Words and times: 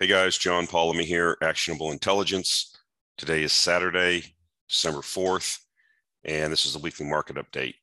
Hey 0.00 0.06
guys, 0.06 0.38
John 0.38 0.66
Polomny 0.66 1.04
here, 1.04 1.36
Actionable 1.42 1.92
Intelligence. 1.92 2.74
Today 3.18 3.42
is 3.42 3.52
Saturday, 3.52 4.34
December 4.66 5.00
4th, 5.00 5.58
and 6.24 6.50
this 6.50 6.64
is 6.64 6.72
the 6.72 6.78
weekly 6.78 7.04
market 7.04 7.36
update. 7.36 7.74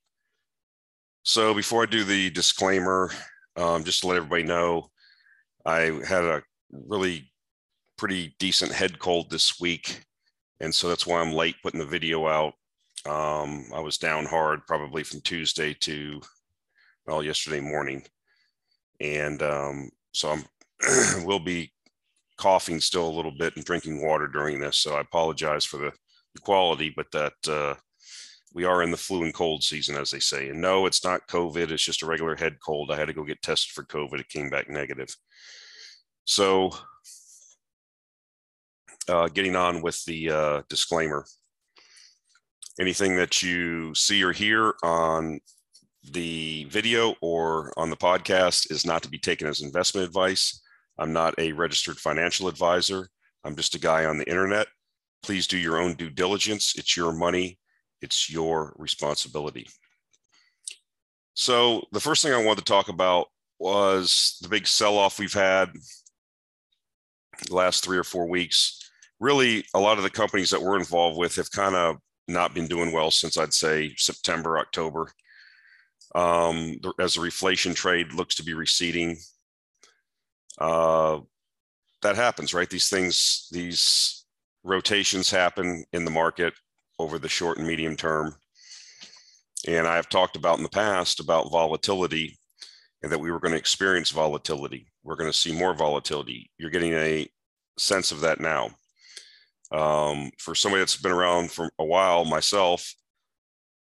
So 1.22 1.54
before 1.54 1.84
I 1.84 1.86
do 1.86 2.02
the 2.02 2.28
disclaimer, 2.30 3.12
um, 3.54 3.84
just 3.84 4.00
to 4.00 4.08
let 4.08 4.16
everybody 4.16 4.42
know, 4.42 4.90
I 5.64 6.00
had 6.08 6.24
a 6.24 6.42
really 6.72 7.30
pretty 7.96 8.34
decent 8.40 8.72
head 8.72 8.98
cold 8.98 9.30
this 9.30 9.60
week, 9.60 10.04
and 10.58 10.74
so 10.74 10.88
that's 10.88 11.06
why 11.06 11.20
I'm 11.20 11.32
late 11.32 11.54
putting 11.62 11.78
the 11.78 11.86
video 11.86 12.26
out. 12.26 12.54
Um, 13.06 13.66
I 13.72 13.78
was 13.78 13.96
down 13.96 14.24
hard 14.24 14.66
probably 14.66 15.04
from 15.04 15.20
Tuesday 15.20 15.72
to, 15.82 16.20
well, 17.06 17.22
yesterday 17.22 17.60
morning. 17.60 18.02
And 18.98 19.40
um, 19.40 19.90
so 20.10 20.30
I'm 20.30 20.44
will 21.24 21.40
be 21.40 21.72
coughing 22.38 22.80
still 22.80 23.08
a 23.08 23.16
little 23.16 23.34
bit 23.36 23.56
and 23.56 23.64
drinking 23.64 24.02
water 24.02 24.26
during 24.26 24.60
this. 24.60 24.78
So 24.78 24.94
I 24.94 25.00
apologize 25.00 25.64
for 25.64 25.76
the, 25.76 25.92
the 26.34 26.40
quality, 26.40 26.92
but 26.94 27.10
that 27.12 27.48
uh, 27.48 27.74
we 28.54 28.64
are 28.64 28.82
in 28.82 28.90
the 28.90 28.96
flu 28.96 29.24
and 29.24 29.34
cold 29.34 29.62
season, 29.62 29.96
as 29.96 30.10
they 30.10 30.20
say. 30.20 30.48
And 30.48 30.60
no, 30.60 30.86
it's 30.86 31.04
not 31.04 31.26
COVID. 31.28 31.70
It's 31.70 31.82
just 31.82 32.02
a 32.02 32.06
regular 32.06 32.36
head 32.36 32.56
cold. 32.64 32.90
I 32.90 32.96
had 32.96 33.08
to 33.08 33.12
go 33.12 33.24
get 33.24 33.42
tested 33.42 33.72
for 33.72 33.84
COVID. 33.84 34.20
It 34.20 34.28
came 34.28 34.48
back 34.48 34.70
negative. 34.70 35.14
So 36.24 36.70
uh, 39.08 39.28
getting 39.28 39.56
on 39.56 39.82
with 39.82 40.04
the 40.04 40.30
uh, 40.30 40.62
disclaimer. 40.68 41.24
Anything 42.80 43.16
that 43.16 43.42
you 43.42 43.94
see 43.94 44.22
or 44.22 44.32
hear 44.32 44.74
on 44.82 45.40
the 46.12 46.64
video 46.70 47.14
or 47.20 47.72
on 47.76 47.90
the 47.90 47.96
podcast 47.96 48.70
is 48.70 48.86
not 48.86 49.02
to 49.02 49.08
be 49.08 49.18
taken 49.18 49.46
as 49.46 49.60
investment 49.60 50.06
advice. 50.06 50.62
I'm 50.98 51.12
not 51.12 51.34
a 51.38 51.52
registered 51.52 51.98
financial 51.98 52.48
advisor. 52.48 53.08
I'm 53.44 53.56
just 53.56 53.74
a 53.74 53.78
guy 53.78 54.04
on 54.04 54.18
the 54.18 54.28
internet. 54.28 54.66
Please 55.22 55.46
do 55.46 55.58
your 55.58 55.80
own 55.80 55.94
due 55.94 56.10
diligence. 56.10 56.74
It's 56.76 56.96
your 56.96 57.12
money, 57.12 57.58
it's 58.02 58.30
your 58.30 58.74
responsibility. 58.78 59.68
So, 61.34 61.84
the 61.92 62.00
first 62.00 62.22
thing 62.22 62.32
I 62.32 62.44
wanted 62.44 62.64
to 62.64 62.72
talk 62.72 62.88
about 62.88 63.28
was 63.58 64.38
the 64.42 64.48
big 64.48 64.66
sell 64.66 64.96
off 64.98 65.18
we've 65.18 65.32
had 65.32 65.70
the 67.46 67.54
last 67.54 67.84
three 67.84 67.98
or 67.98 68.04
four 68.04 68.28
weeks. 68.28 68.90
Really, 69.20 69.64
a 69.74 69.80
lot 69.80 69.98
of 69.98 70.04
the 70.04 70.10
companies 70.10 70.50
that 70.50 70.62
we're 70.62 70.78
involved 70.78 71.18
with 71.18 71.36
have 71.36 71.50
kind 71.50 71.74
of 71.74 71.96
not 72.26 72.54
been 72.54 72.66
doing 72.66 72.92
well 72.92 73.10
since 73.10 73.38
I'd 73.38 73.54
say 73.54 73.94
September, 73.96 74.58
October. 74.58 75.10
Um, 76.14 76.80
as 76.98 77.14
the 77.14 77.20
reflation 77.20 77.74
trade 77.74 78.12
looks 78.12 78.34
to 78.36 78.44
be 78.44 78.54
receding, 78.54 79.18
uh, 80.58 81.20
that 82.02 82.16
happens, 82.16 82.54
right? 82.54 82.68
These 82.68 82.88
things, 82.88 83.48
these 83.50 84.24
rotations 84.64 85.30
happen 85.30 85.84
in 85.92 86.04
the 86.04 86.10
market 86.10 86.54
over 86.98 87.18
the 87.18 87.28
short 87.28 87.58
and 87.58 87.66
medium 87.66 87.96
term. 87.96 88.34
And 89.66 89.86
I 89.86 89.96
have 89.96 90.08
talked 90.08 90.36
about 90.36 90.58
in 90.58 90.62
the 90.62 90.68
past 90.68 91.20
about 91.20 91.50
volatility 91.50 92.38
and 93.02 93.10
that 93.10 93.18
we 93.18 93.30
were 93.30 93.40
going 93.40 93.52
to 93.52 93.58
experience 93.58 94.10
volatility. 94.10 94.86
We're 95.02 95.16
going 95.16 95.30
to 95.30 95.36
see 95.36 95.52
more 95.52 95.74
volatility. 95.74 96.50
You're 96.58 96.70
getting 96.70 96.94
a 96.94 97.28
sense 97.76 98.12
of 98.12 98.20
that 98.20 98.40
now. 98.40 98.70
Um, 99.70 100.30
for 100.38 100.54
somebody 100.54 100.80
that's 100.80 100.96
been 100.96 101.12
around 101.12 101.50
for 101.50 101.70
a 101.78 101.84
while, 101.84 102.24
myself, 102.24 102.94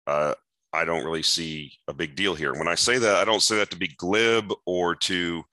uh, 0.08 0.34
I 0.74 0.86
don't 0.86 1.06
really 1.06 1.24
see 1.24 1.72
a 1.88 1.94
big 1.94 2.16
deal 2.16 2.36
here. 2.36 2.54
When 2.54 2.68
I 2.68 2.76
say 2.76 2.98
that, 2.98 3.16
I 3.16 3.26
don't 3.26 3.42
say 3.42 3.58
that 3.58 3.72
to 3.72 3.78
be 3.78 3.96
glib 3.98 4.52
or 4.66 4.96
to 4.96 5.44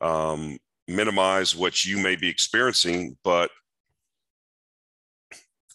um, 0.00 0.58
minimize 0.88 1.54
what 1.54 1.84
you 1.84 1.98
may 1.98 2.16
be 2.16 2.28
experiencing, 2.28 3.16
but 3.24 3.50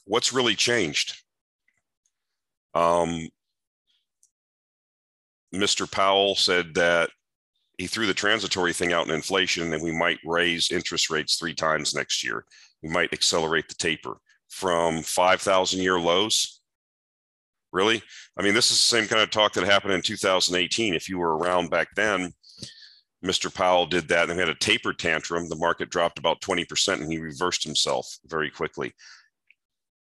what's 0.06 0.34
really 0.34 0.56
changed? 0.56 1.18
Um, 2.74 3.30
Mr. 5.54 5.90
Powell 5.90 6.36
said 6.36 6.74
that 6.76 7.10
he 7.78 7.88
threw 7.88 8.06
the 8.06 8.14
transitory 8.14 8.74
thing 8.74 8.94
out 8.94 9.08
in 9.08 9.14
inflation 9.14 9.74
and 9.74 9.84
we 9.84 9.92
might 9.92 10.20
raise 10.24 10.72
interest 10.72 11.10
rates 11.10 11.36
three 11.36 11.54
times 11.54 11.94
next 11.94 12.24
year. 12.24 12.46
We 12.84 12.90
might 12.90 13.14
accelerate 13.14 13.68
the 13.68 13.76
taper 13.76 14.18
from 14.50 15.02
5,000 15.02 15.82
year 15.82 16.00
lows. 16.00 16.62
Really? 17.74 18.04
I 18.38 18.44
mean, 18.44 18.54
this 18.54 18.70
is 18.70 18.78
the 18.78 18.98
same 18.98 19.08
kind 19.08 19.22
of 19.22 19.32
talk 19.32 19.54
that 19.54 19.64
happened 19.64 19.94
in 19.94 20.02
2018. 20.02 20.94
If 20.94 21.08
you 21.10 21.18
were 21.18 21.38
around 21.38 21.70
back 21.70 21.88
then, 21.96 22.34
Mr. 23.24 23.54
Powell 23.54 23.86
did 23.86 24.08
that 24.08 24.30
and 24.30 24.40
had 24.40 24.50
a 24.50 24.56
taper 24.56 24.94
tantrum. 24.94 25.48
The 25.48 25.56
market 25.56 25.90
dropped 25.90 26.18
about 26.18 26.42
20% 26.42 26.94
and 26.94 27.12
he 27.12 27.20
reversed 27.20 27.64
himself 27.64 28.18
very 28.26 28.50
quickly. 28.50 28.94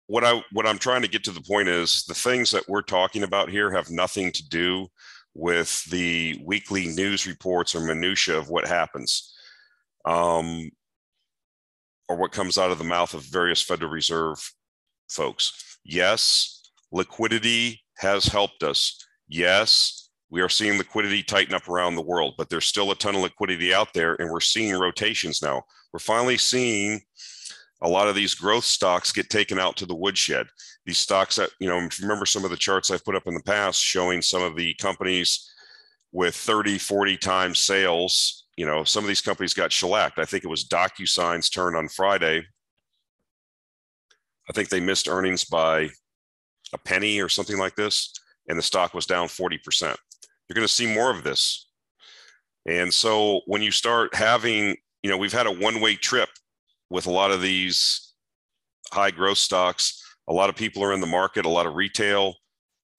What 0.06 0.24
I 0.24 0.42
what 0.52 0.66
I'm 0.66 0.78
trying 0.78 1.02
to 1.02 1.08
get 1.08 1.24
to 1.24 1.30
the 1.30 1.42
point 1.42 1.68
is 1.68 2.04
the 2.04 2.14
things 2.14 2.50
that 2.52 2.68
we're 2.68 2.82
talking 2.82 3.22
about 3.22 3.50
here 3.50 3.70
have 3.70 3.90
nothing 3.90 4.32
to 4.32 4.48
do 4.48 4.88
with 5.34 5.84
the 5.90 6.40
weekly 6.44 6.86
news 6.88 7.26
reports 7.26 7.74
or 7.74 7.80
minutia 7.80 8.38
of 8.38 8.48
what 8.48 8.66
happens. 8.66 9.34
Um, 10.04 10.70
or 12.08 12.16
what 12.16 12.32
comes 12.32 12.56
out 12.56 12.70
of 12.70 12.78
the 12.78 12.84
mouth 12.84 13.14
of 13.14 13.22
various 13.24 13.62
Federal 13.62 13.90
Reserve 13.90 14.52
folks. 15.08 15.78
Yes, 15.84 16.62
liquidity 16.90 17.82
has 17.98 18.24
helped 18.24 18.62
us. 18.62 19.04
Yes, 19.28 20.07
we 20.30 20.40
are 20.40 20.48
seeing 20.48 20.76
liquidity 20.76 21.22
tighten 21.22 21.54
up 21.54 21.68
around 21.68 21.94
the 21.94 22.02
world, 22.02 22.34
but 22.36 22.50
there's 22.50 22.66
still 22.66 22.90
a 22.90 22.96
ton 22.96 23.14
of 23.14 23.22
liquidity 23.22 23.72
out 23.72 23.94
there, 23.94 24.14
and 24.20 24.30
we're 24.30 24.40
seeing 24.40 24.78
rotations 24.78 25.42
now. 25.42 25.62
We're 25.92 26.00
finally 26.00 26.36
seeing 26.36 27.00
a 27.80 27.88
lot 27.88 28.08
of 28.08 28.14
these 28.14 28.34
growth 28.34 28.64
stocks 28.64 29.12
get 29.12 29.30
taken 29.30 29.58
out 29.58 29.76
to 29.76 29.86
the 29.86 29.94
woodshed. 29.94 30.46
These 30.84 30.98
stocks 30.98 31.36
that, 31.36 31.50
you 31.60 31.68
know, 31.68 31.88
remember 32.00 32.26
some 32.26 32.44
of 32.44 32.50
the 32.50 32.56
charts 32.56 32.90
I've 32.90 33.04
put 33.04 33.14
up 33.14 33.26
in 33.26 33.34
the 33.34 33.42
past 33.42 33.80
showing 33.80 34.20
some 34.20 34.42
of 34.42 34.56
the 34.56 34.74
companies 34.74 35.50
with 36.12 36.34
30, 36.34 36.78
40 36.78 37.16
times 37.16 37.58
sales, 37.58 38.46
you 38.56 38.66
know, 38.66 38.82
some 38.84 39.04
of 39.04 39.08
these 39.08 39.20
companies 39.20 39.54
got 39.54 39.72
shellacked. 39.72 40.18
I 40.18 40.24
think 40.24 40.44
it 40.44 40.48
was 40.48 40.66
DocuSign's 40.66 41.48
turn 41.48 41.76
on 41.76 41.88
Friday. 41.88 42.44
I 44.48 44.52
think 44.52 44.68
they 44.68 44.80
missed 44.80 45.08
earnings 45.08 45.44
by 45.44 45.90
a 46.72 46.78
penny 46.78 47.20
or 47.20 47.28
something 47.28 47.58
like 47.58 47.76
this, 47.76 48.12
and 48.48 48.58
the 48.58 48.62
stock 48.62 48.94
was 48.94 49.06
down 49.06 49.28
40%. 49.28 49.94
You're 50.48 50.54
going 50.54 50.66
to 50.66 50.72
see 50.72 50.92
more 50.92 51.10
of 51.10 51.24
this. 51.24 51.68
And 52.66 52.92
so 52.92 53.42
when 53.46 53.62
you 53.62 53.70
start 53.70 54.14
having, 54.14 54.76
you 55.02 55.10
know, 55.10 55.16
we've 55.16 55.32
had 55.32 55.46
a 55.46 55.52
one 55.52 55.80
way 55.80 55.94
trip 55.96 56.28
with 56.90 57.06
a 57.06 57.10
lot 57.10 57.30
of 57.30 57.42
these 57.42 58.12
high 58.92 59.10
growth 59.10 59.38
stocks. 59.38 60.02
A 60.28 60.32
lot 60.32 60.50
of 60.50 60.56
people 60.56 60.82
are 60.82 60.92
in 60.92 61.00
the 61.00 61.06
market, 61.06 61.46
a 61.46 61.50
lot 61.50 61.66
of 61.66 61.74
retail, 61.74 62.34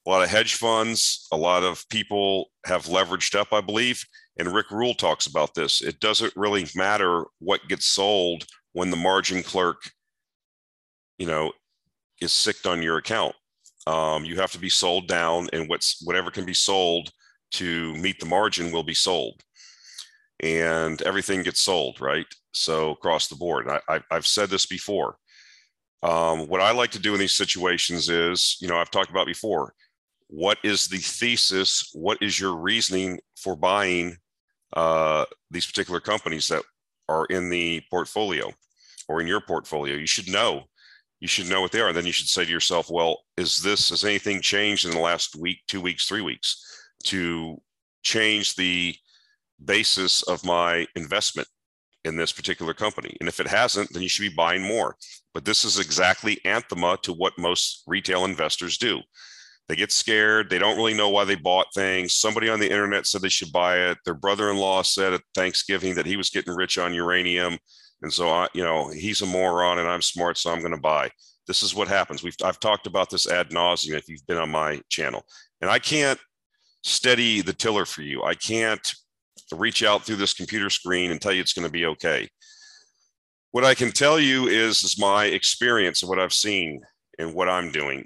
a 0.05 0.09
lot 0.09 0.23
of 0.23 0.29
hedge 0.29 0.55
funds, 0.55 1.27
a 1.31 1.37
lot 1.37 1.63
of 1.63 1.87
people 1.89 2.49
have 2.65 2.85
leveraged 2.85 3.35
up, 3.35 3.53
I 3.53 3.61
believe. 3.61 4.03
And 4.37 4.53
Rick 4.53 4.71
Rule 4.71 4.93
talks 4.93 5.27
about 5.27 5.53
this. 5.53 5.81
It 5.81 5.99
doesn't 5.99 6.33
really 6.35 6.67
matter 6.75 7.25
what 7.39 7.67
gets 7.67 7.85
sold 7.85 8.45
when 8.73 8.89
the 8.89 8.97
margin 8.97 9.43
clerk, 9.43 9.91
you 11.17 11.27
know, 11.27 11.51
is 12.21 12.33
sicked 12.33 12.65
on 12.65 12.81
your 12.81 12.97
account. 12.97 13.35
Um, 13.85 14.25
you 14.25 14.37
have 14.37 14.51
to 14.51 14.59
be 14.59 14.69
sold 14.69 15.07
down, 15.07 15.49
and 15.51 15.67
what's 15.67 16.01
whatever 16.03 16.31
can 16.31 16.45
be 16.45 16.53
sold 16.53 17.11
to 17.51 17.95
meet 17.95 18.19
the 18.19 18.25
margin 18.25 18.71
will 18.71 18.83
be 18.83 18.93
sold. 18.93 19.41
And 20.41 21.01
everything 21.01 21.43
gets 21.43 21.61
sold 21.61 21.99
right? 21.99 22.25
So 22.53 22.91
across 22.91 23.27
the 23.27 23.35
board. 23.35 23.67
I, 23.69 24.01
have 24.11 24.27
said 24.27 24.49
this 24.49 24.65
before. 24.65 25.17
Um, 26.01 26.47
what 26.47 26.61
i 26.61 26.71
like 26.71 26.91
to 26.91 26.99
do 26.99 27.13
in 27.13 27.19
these 27.19 27.33
situations 27.33 28.07
is 28.07 28.55
you 28.61 28.69
know 28.69 28.77
i've 28.77 28.91
talked 28.91 29.09
about 29.09 29.27
before. 29.27 29.73
What 30.27 30.57
is 30.63 30.87
the 30.87 30.97
thesis? 30.97 31.89
What 31.93 32.19
is 32.21 32.39
your 32.39 32.55
reasoning 32.55 33.19
for 33.35 33.55
buying 33.55 34.15
uh, 34.73 35.25
these 35.49 35.65
particular 35.65 35.99
companies 35.99 36.47
that 36.49 36.63
are 37.09 37.25
in 37.25 37.49
the 37.49 37.81
portfolio 37.89 38.51
or 39.07 39.21
in 39.21 39.27
your 39.27 39.41
portfolio? 39.41 39.95
You 39.95 40.05
should 40.05 40.31
know. 40.31 40.65
You 41.19 41.27
should 41.27 41.49
know 41.49 41.61
what 41.61 41.71
they 41.71 41.81
are. 41.81 41.87
And 41.87 41.97
then 41.97 42.05
you 42.05 42.11
should 42.11 42.27
say 42.27 42.45
to 42.45 42.51
yourself 42.51 42.89
well 42.89 43.23
is 43.37 43.61
this 43.61 43.89
has 43.89 44.05
anything 44.05 44.39
changed 44.39 44.85
in 44.85 44.91
the 44.91 44.99
last 44.99 45.35
week 45.35 45.59
two 45.67 45.81
weeks 45.81 46.07
three 46.07 46.21
weeks 46.21 46.63
to 47.05 47.57
change 48.03 48.55
the 48.55 48.95
basis 49.63 50.21
of 50.23 50.45
my 50.45 50.87
investment 50.95 51.47
in 52.05 52.15
this 52.15 52.31
particular 52.31 52.73
company. 52.73 53.15
And 53.19 53.27
if 53.27 53.39
it 53.39 53.47
hasn't, 53.47 53.91
then 53.91 54.01
you 54.01 54.09
should 54.09 54.29
be 54.29 54.35
buying 54.35 54.61
more. 54.61 54.95
But 55.33 55.45
this 55.45 55.65
is 55.65 55.79
exactly 55.79 56.39
anthema 56.45 57.01
to 57.01 57.13
what 57.13 57.37
most 57.37 57.83
retail 57.87 58.25
investors 58.25 58.77
do. 58.77 59.01
They 59.67 59.75
get 59.75 59.91
scared. 59.91 60.49
They 60.49 60.57
don't 60.57 60.77
really 60.77 60.95
know 60.95 61.09
why 61.09 61.25
they 61.25 61.35
bought 61.35 61.67
things. 61.75 62.15
Somebody 62.15 62.49
on 62.49 62.59
the 62.59 62.69
internet 62.69 63.05
said 63.05 63.21
they 63.21 63.29
should 63.29 63.51
buy 63.51 63.77
it. 63.77 63.99
Their 64.03 64.15
brother-in-law 64.15 64.81
said 64.81 65.13
at 65.13 65.21
Thanksgiving 65.35 65.93
that 65.95 66.07
he 66.07 66.17
was 66.17 66.31
getting 66.31 66.55
rich 66.55 66.79
on 66.79 66.93
uranium. 66.93 67.59
And 68.01 68.11
so 68.11 68.29
I, 68.29 68.47
you 68.53 68.63
know, 68.63 68.89
he's 68.89 69.21
a 69.21 69.27
moron 69.27 69.77
and 69.77 69.87
I'm 69.87 70.01
smart, 70.01 70.37
so 70.37 70.51
I'm 70.51 70.61
going 70.61 70.73
to 70.73 70.81
buy. 70.81 71.11
This 71.45 71.61
is 71.61 71.75
what 71.75 71.87
happens. 71.87 72.23
We've 72.23 72.35
I've 72.43 72.59
talked 72.59 72.87
about 72.87 73.09
this 73.09 73.27
ad 73.27 73.49
nauseum 73.49 73.97
if 73.97 74.07
you've 74.07 74.25
been 74.25 74.37
on 74.37 74.49
my 74.49 74.81
channel. 74.89 75.23
And 75.61 75.69
I 75.69 75.77
can't 75.77 76.19
steady 76.83 77.41
the 77.41 77.53
tiller 77.53 77.85
for 77.85 78.01
you. 78.01 78.23
I 78.23 78.35
can't 78.35 78.93
reach 79.55 79.83
out 79.83 80.03
through 80.03 80.17
this 80.17 80.33
computer 80.33 80.69
screen 80.69 81.11
and 81.11 81.19
tell 81.21 81.31
you 81.31 81.41
it's 81.41 81.53
going 81.53 81.67
to 81.67 81.71
be 81.71 81.85
okay. 81.85 82.29
what 83.51 83.63
I 83.63 83.73
can 83.73 83.91
tell 83.91 84.19
you 84.19 84.47
is, 84.47 84.83
is 84.83 84.99
my 84.99 85.25
experience 85.25 86.01
and 86.01 86.09
what 86.09 86.19
I've 86.19 86.33
seen 86.33 86.81
and 87.17 87.33
what 87.33 87.49
I'm 87.49 87.71
doing. 87.71 88.05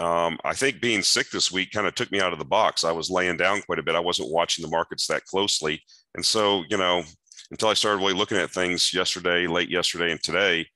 Um, 0.00 0.38
I 0.44 0.54
think 0.54 0.80
being 0.80 1.02
sick 1.02 1.30
this 1.30 1.50
week 1.52 1.72
kind 1.72 1.86
of 1.86 1.94
took 1.94 2.10
me 2.12 2.20
out 2.20 2.32
of 2.32 2.38
the 2.38 2.44
box. 2.44 2.84
I 2.84 2.92
was 2.92 3.10
laying 3.10 3.36
down 3.36 3.62
quite 3.62 3.78
a 3.78 3.82
bit. 3.82 3.96
I 3.96 4.00
wasn't 4.00 4.30
watching 4.30 4.62
the 4.62 4.70
markets 4.70 5.06
that 5.08 5.24
closely. 5.26 5.82
And 6.14 6.24
so, 6.24 6.62
you 6.68 6.76
know, 6.76 7.02
until 7.50 7.68
I 7.68 7.74
started 7.74 7.98
really 7.98 8.14
looking 8.14 8.38
at 8.38 8.50
things 8.50 8.94
yesterday, 8.94 9.46
late 9.46 9.70
yesterday, 9.70 10.12
and 10.12 10.22
today, 10.22 10.66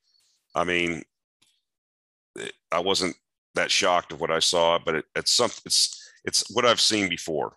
I 0.55 0.65
mean, 0.65 1.03
I 2.71 2.79
wasn't 2.79 3.15
that 3.55 3.71
shocked 3.71 4.11
of 4.11 4.19
what 4.19 4.31
I 4.31 4.39
saw, 4.39 4.77
but 4.83 4.95
it, 4.95 5.05
it's 5.15 5.31
something. 5.31 5.61
It's 5.65 6.11
it's 6.25 6.49
what 6.53 6.65
I've 6.65 6.81
seen 6.81 7.09
before. 7.09 7.55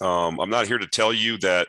Um, 0.00 0.40
I'm 0.40 0.50
not 0.50 0.66
here 0.66 0.78
to 0.78 0.86
tell 0.86 1.12
you 1.12 1.38
that 1.38 1.68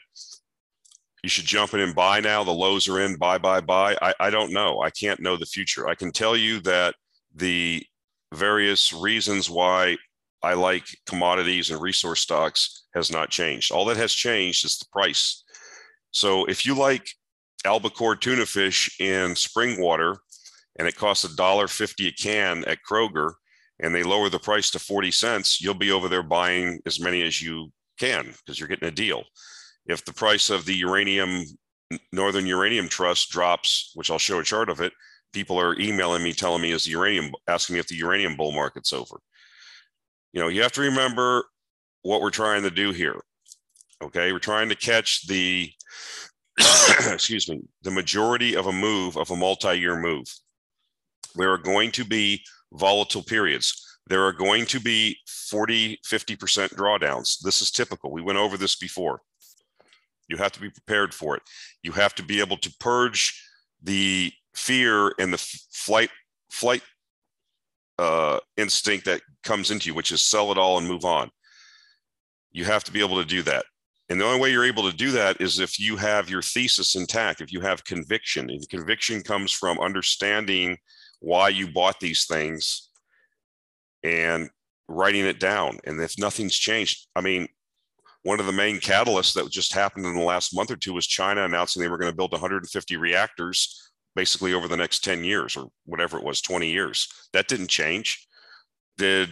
you 1.24 1.30
should 1.30 1.46
jump 1.46 1.74
in 1.74 1.80
and 1.80 1.96
buy 1.96 2.20
now. 2.20 2.44
The 2.44 2.52
lows 2.52 2.88
are 2.88 3.00
in, 3.00 3.18
buy, 3.18 3.38
buy, 3.38 3.62
buy. 3.62 3.98
I, 4.02 4.14
I 4.20 4.30
don't 4.30 4.54
know. 4.54 4.82
I 4.82 4.90
can't 4.90 5.20
know 5.20 5.38
the 5.38 5.46
future. 5.46 5.88
I 5.88 5.96
can 5.96 6.12
tell 6.12 6.36
you 6.36 6.60
that 6.62 6.96
the 7.34 7.84
various 8.34 8.94
reasons 8.94 9.50
why 9.50 9.98
I 10.44 10.54
like 10.54 10.86
commodities 11.08 11.72
and 11.72 11.82
resource 11.82 12.22
stocks 12.22 12.86
has 12.94 13.12
not 13.12 13.32
changed. 13.32 13.72
All 13.72 13.86
that 13.86 13.98
has 13.98 14.14
changed 14.14 14.66
is 14.66 14.78
the 14.78 14.86
price. 14.92 15.44
So 16.12 16.46
if 16.46 16.66
you 16.66 16.76
like 16.76 17.08
albacore 17.66 18.16
tuna 18.16 18.46
fish 18.46 19.00
in 19.00 19.36
spring 19.36 19.82
water 19.82 20.18
and 20.78 20.88
it 20.88 20.96
costs 20.96 21.24
a 21.24 21.36
dollar 21.36 21.68
fifty 21.68 22.08
a 22.08 22.12
can 22.12 22.64
at 22.66 22.80
Kroger 22.88 23.34
and 23.80 23.94
they 23.94 24.04
lower 24.04 24.30
the 24.30 24.40
price 24.40 24.72
to 24.72 24.80
40 24.80 25.12
cents, 25.12 25.62
you'll 25.62 25.74
be 25.74 25.92
over 25.92 26.08
there 26.08 26.24
buying 26.24 26.80
as 26.86 27.00
many 27.00 27.22
as 27.22 27.42
you 27.42 27.72
can 28.00 28.26
because 28.26 28.60
you're 28.60 28.70
getting 28.70 28.88
a 28.88 28.92
deal. 28.92 29.24
If 29.86 30.06
the 30.06 30.14
price 30.14 30.50
of 30.50 30.66
the 30.66 30.76
uranium, 30.76 31.46
Northern 32.12 32.46
Uranium 32.46 32.88
Trust 32.88 33.30
drops, 33.30 33.92
which 33.96 34.10
I'll 34.10 34.18
show 34.18 34.40
a 34.40 34.44
chart 34.44 34.70
of 34.70 34.82
it, 34.82 34.94
people 35.34 35.60
are 35.60 35.78
emailing 35.80 36.24
me 36.24 36.34
telling 36.34 36.62
me 36.62 36.72
is 36.72 36.86
the 36.86 36.92
uranium 36.92 37.32
asking 37.48 37.74
me 37.74 37.80
if 37.80 37.88
the 37.88 37.96
uranium 37.96 38.36
bull 38.36 38.52
market's 38.52 38.94
over. 38.94 39.20
You 40.34 40.42
know, 40.42 40.48
you 40.48 40.62
have 40.62 40.72
to 40.74 40.82
remember 40.82 41.46
what 42.02 42.22
we're 42.22 42.30
trying 42.30 42.64
to 42.64 42.72
do 42.72 42.92
here. 42.92 43.20
Okay, 44.02 44.32
we're 44.32 44.40
trying 44.40 44.70
to 44.70 44.76
catch 44.76 45.28
the 45.28 45.72
excuse 47.12 47.50
me, 47.50 47.62
the 47.84 47.92
majority 47.92 48.56
of 48.56 48.68
a 48.68 48.72
move 48.72 49.18
of 49.18 49.30
a 49.30 49.36
multi-year 49.36 50.00
move. 50.00 50.26
There 51.36 51.52
are 51.52 51.58
going 51.58 51.92
to 51.92 52.06
be 52.06 52.44
volatile 52.78 53.24
periods. 53.24 53.82
There 54.08 54.24
are 54.24 54.34
going 54.34 54.66
to 54.68 54.80
be 54.80 55.18
40, 55.28 56.00
50% 56.06 56.76
drawdowns. 56.76 57.40
This 57.42 57.62
is 57.62 57.72
typical. 57.72 58.12
We 58.12 58.22
went 58.22 58.38
over 58.38 58.58
this 58.58 58.76
before. 58.76 59.22
You 60.28 60.38
have 60.38 60.52
to 60.54 60.62
be 60.62 60.70
prepared 60.70 61.14
for 61.14 61.36
it. 61.36 61.44
You 61.84 61.92
have 61.94 62.16
to 62.16 62.24
be 62.24 62.40
able 62.40 62.58
to 62.58 62.74
purge 62.80 63.42
the 63.82 64.32
fear 64.56 65.14
and 65.20 65.34
the 65.34 65.38
flight 65.72 66.10
flight 66.50 66.82
uh, 68.00 68.40
instinct 68.58 69.06
that 69.06 69.22
comes 69.44 69.72
into 69.72 69.90
you, 69.90 69.94
which 69.94 70.12
is 70.12 70.22
sell 70.22 70.52
it 70.52 70.58
all 70.58 70.78
and 70.78 70.88
move 70.88 71.06
on. 71.06 71.30
You 72.52 72.66
have 72.66 72.84
to 72.86 72.92
be 72.92 73.02
able 73.02 73.18
to 73.18 73.26
do 73.26 73.42
that. 73.44 73.66
And 74.10 74.22
the 74.22 74.26
only 74.26 74.40
way 74.40 74.52
you're 74.52 74.66
able 74.66 74.90
to 74.90 74.96
do 74.96 75.12
that 75.12 75.42
is 75.42 75.60
if 75.60 75.80
you 75.80 75.98
have 75.98 76.30
your 76.30 76.42
thesis 76.42 76.96
intact, 76.96 77.42
if 77.42 77.52
you 77.52 77.60
have 77.62 77.84
conviction. 77.86 78.50
And 78.50 78.70
conviction 78.70 79.22
comes 79.22 79.52
from 79.52 79.80
understanding 79.80 80.78
why 81.20 81.50
you 81.50 81.72
bought 81.72 82.00
these 82.00 82.26
things 82.26 82.90
and 84.04 84.50
writing 84.88 85.26
it 85.26 85.40
down. 85.40 85.80
And 85.86 86.00
if 86.00 86.18
nothing's 86.20 86.56
changed, 86.56 87.08
I 87.16 87.22
mean, 87.22 87.48
one 88.24 88.40
of 88.40 88.46
the 88.46 88.52
main 88.52 88.78
catalysts 88.78 89.34
that 89.34 89.50
just 89.52 89.74
happened 89.74 90.06
in 90.06 90.16
the 90.16 90.24
last 90.24 90.56
month 90.56 90.72
or 90.72 90.76
two 90.76 90.94
was 90.94 91.08
China 91.08 91.46
announcing 91.46 91.82
they 91.82 91.90
were 91.90 91.98
going 91.98 92.12
to 92.12 92.16
build 92.16 92.32
150 92.32 92.98
reactors 92.98 93.92
basically 94.16 94.54
over 94.54 94.68
the 94.68 94.78
next 94.78 95.04
10 95.04 95.24
years 95.24 95.56
or 95.56 95.68
whatever 95.86 96.18
it 96.18 96.24
was 96.24 96.42
20 96.42 96.70
years 96.70 97.08
that 97.34 97.48
didn't 97.48 97.68
change 97.68 98.28
did 98.98 99.30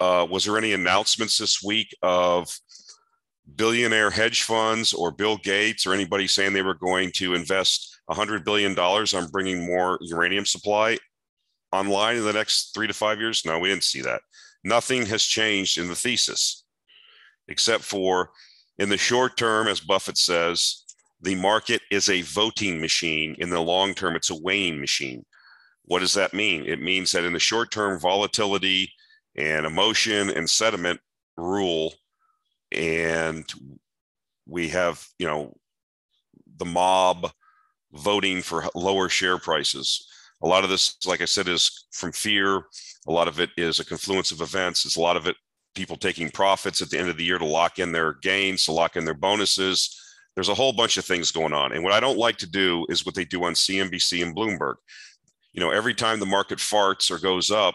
uh, 0.00 0.26
was 0.28 0.44
there 0.44 0.58
any 0.58 0.74
announcements 0.74 1.38
this 1.38 1.62
week 1.62 1.96
of 2.02 2.48
billionaire 3.54 4.10
hedge 4.10 4.42
funds 4.42 4.92
or 4.92 5.12
bill 5.12 5.38
gates 5.38 5.86
or 5.86 5.94
anybody 5.94 6.26
saying 6.26 6.52
they 6.52 6.62
were 6.62 6.74
going 6.74 7.10
to 7.12 7.34
invest 7.34 8.00
100 8.06 8.44
billion 8.44 8.74
dollars 8.74 9.14
on 9.14 9.28
bringing 9.28 9.64
more 9.64 9.98
uranium 10.02 10.44
supply 10.44 10.98
online 11.72 12.16
in 12.16 12.24
the 12.24 12.32
next 12.32 12.72
three 12.74 12.86
to 12.86 12.94
five 12.94 13.18
years 13.18 13.44
no 13.44 13.58
we 13.58 13.68
didn't 13.68 13.84
see 13.84 14.00
that 14.00 14.20
nothing 14.64 15.06
has 15.06 15.22
changed 15.22 15.78
in 15.78 15.88
the 15.88 15.94
thesis 15.94 16.64
except 17.48 17.82
for 17.82 18.30
in 18.78 18.88
the 18.88 18.96
short 18.96 19.36
term 19.36 19.68
as 19.68 19.80
buffett 19.80 20.18
says 20.18 20.84
the 21.20 21.34
market 21.34 21.80
is 21.90 22.08
a 22.08 22.22
voting 22.22 22.80
machine. 22.80 23.34
In 23.38 23.50
the 23.50 23.60
long 23.60 23.94
term, 23.94 24.16
it's 24.16 24.30
a 24.30 24.40
weighing 24.40 24.80
machine. 24.80 25.24
What 25.84 26.00
does 26.00 26.14
that 26.14 26.34
mean? 26.34 26.64
It 26.66 26.80
means 26.80 27.12
that 27.12 27.24
in 27.24 27.32
the 27.32 27.38
short 27.38 27.70
term, 27.70 27.98
volatility 27.98 28.92
and 29.36 29.64
emotion 29.64 30.30
and 30.30 30.48
sentiment 30.48 31.00
rule. 31.36 31.94
And 32.72 33.44
we 34.46 34.68
have, 34.68 35.06
you 35.18 35.26
know, 35.26 35.54
the 36.58 36.64
mob 36.64 37.30
voting 37.92 38.42
for 38.42 38.64
lower 38.74 39.08
share 39.08 39.38
prices. 39.38 40.06
A 40.42 40.46
lot 40.46 40.64
of 40.64 40.70
this, 40.70 40.96
like 41.06 41.22
I 41.22 41.24
said, 41.24 41.48
is 41.48 41.86
from 41.92 42.12
fear. 42.12 42.56
A 43.08 43.12
lot 43.12 43.28
of 43.28 43.40
it 43.40 43.50
is 43.56 43.80
a 43.80 43.84
confluence 43.84 44.32
of 44.32 44.40
events. 44.40 44.84
It's 44.84 44.96
a 44.96 45.00
lot 45.00 45.16
of 45.16 45.26
it 45.26 45.36
people 45.74 45.96
taking 45.96 46.30
profits 46.30 46.80
at 46.80 46.88
the 46.88 46.98
end 46.98 47.08
of 47.08 47.18
the 47.18 47.24
year 47.24 47.38
to 47.38 47.44
lock 47.44 47.78
in 47.78 47.92
their 47.92 48.14
gains, 48.14 48.64
to 48.64 48.72
lock 48.72 48.96
in 48.96 49.04
their 49.04 49.14
bonuses 49.14 49.94
there's 50.36 50.50
a 50.50 50.54
whole 50.54 50.72
bunch 50.72 50.98
of 50.98 51.04
things 51.04 51.32
going 51.32 51.54
on. 51.54 51.72
And 51.72 51.82
what 51.82 51.94
I 51.94 52.00
don't 52.00 52.18
like 52.18 52.36
to 52.38 52.46
do 52.46 52.86
is 52.90 53.04
what 53.04 53.14
they 53.14 53.24
do 53.24 53.42
on 53.44 53.54
CNBC 53.54 54.22
and 54.22 54.36
Bloomberg. 54.36 54.74
You 55.54 55.60
know, 55.60 55.70
every 55.70 55.94
time 55.94 56.20
the 56.20 56.26
market 56.26 56.58
farts 56.58 57.10
or 57.10 57.18
goes 57.18 57.50
up, 57.50 57.74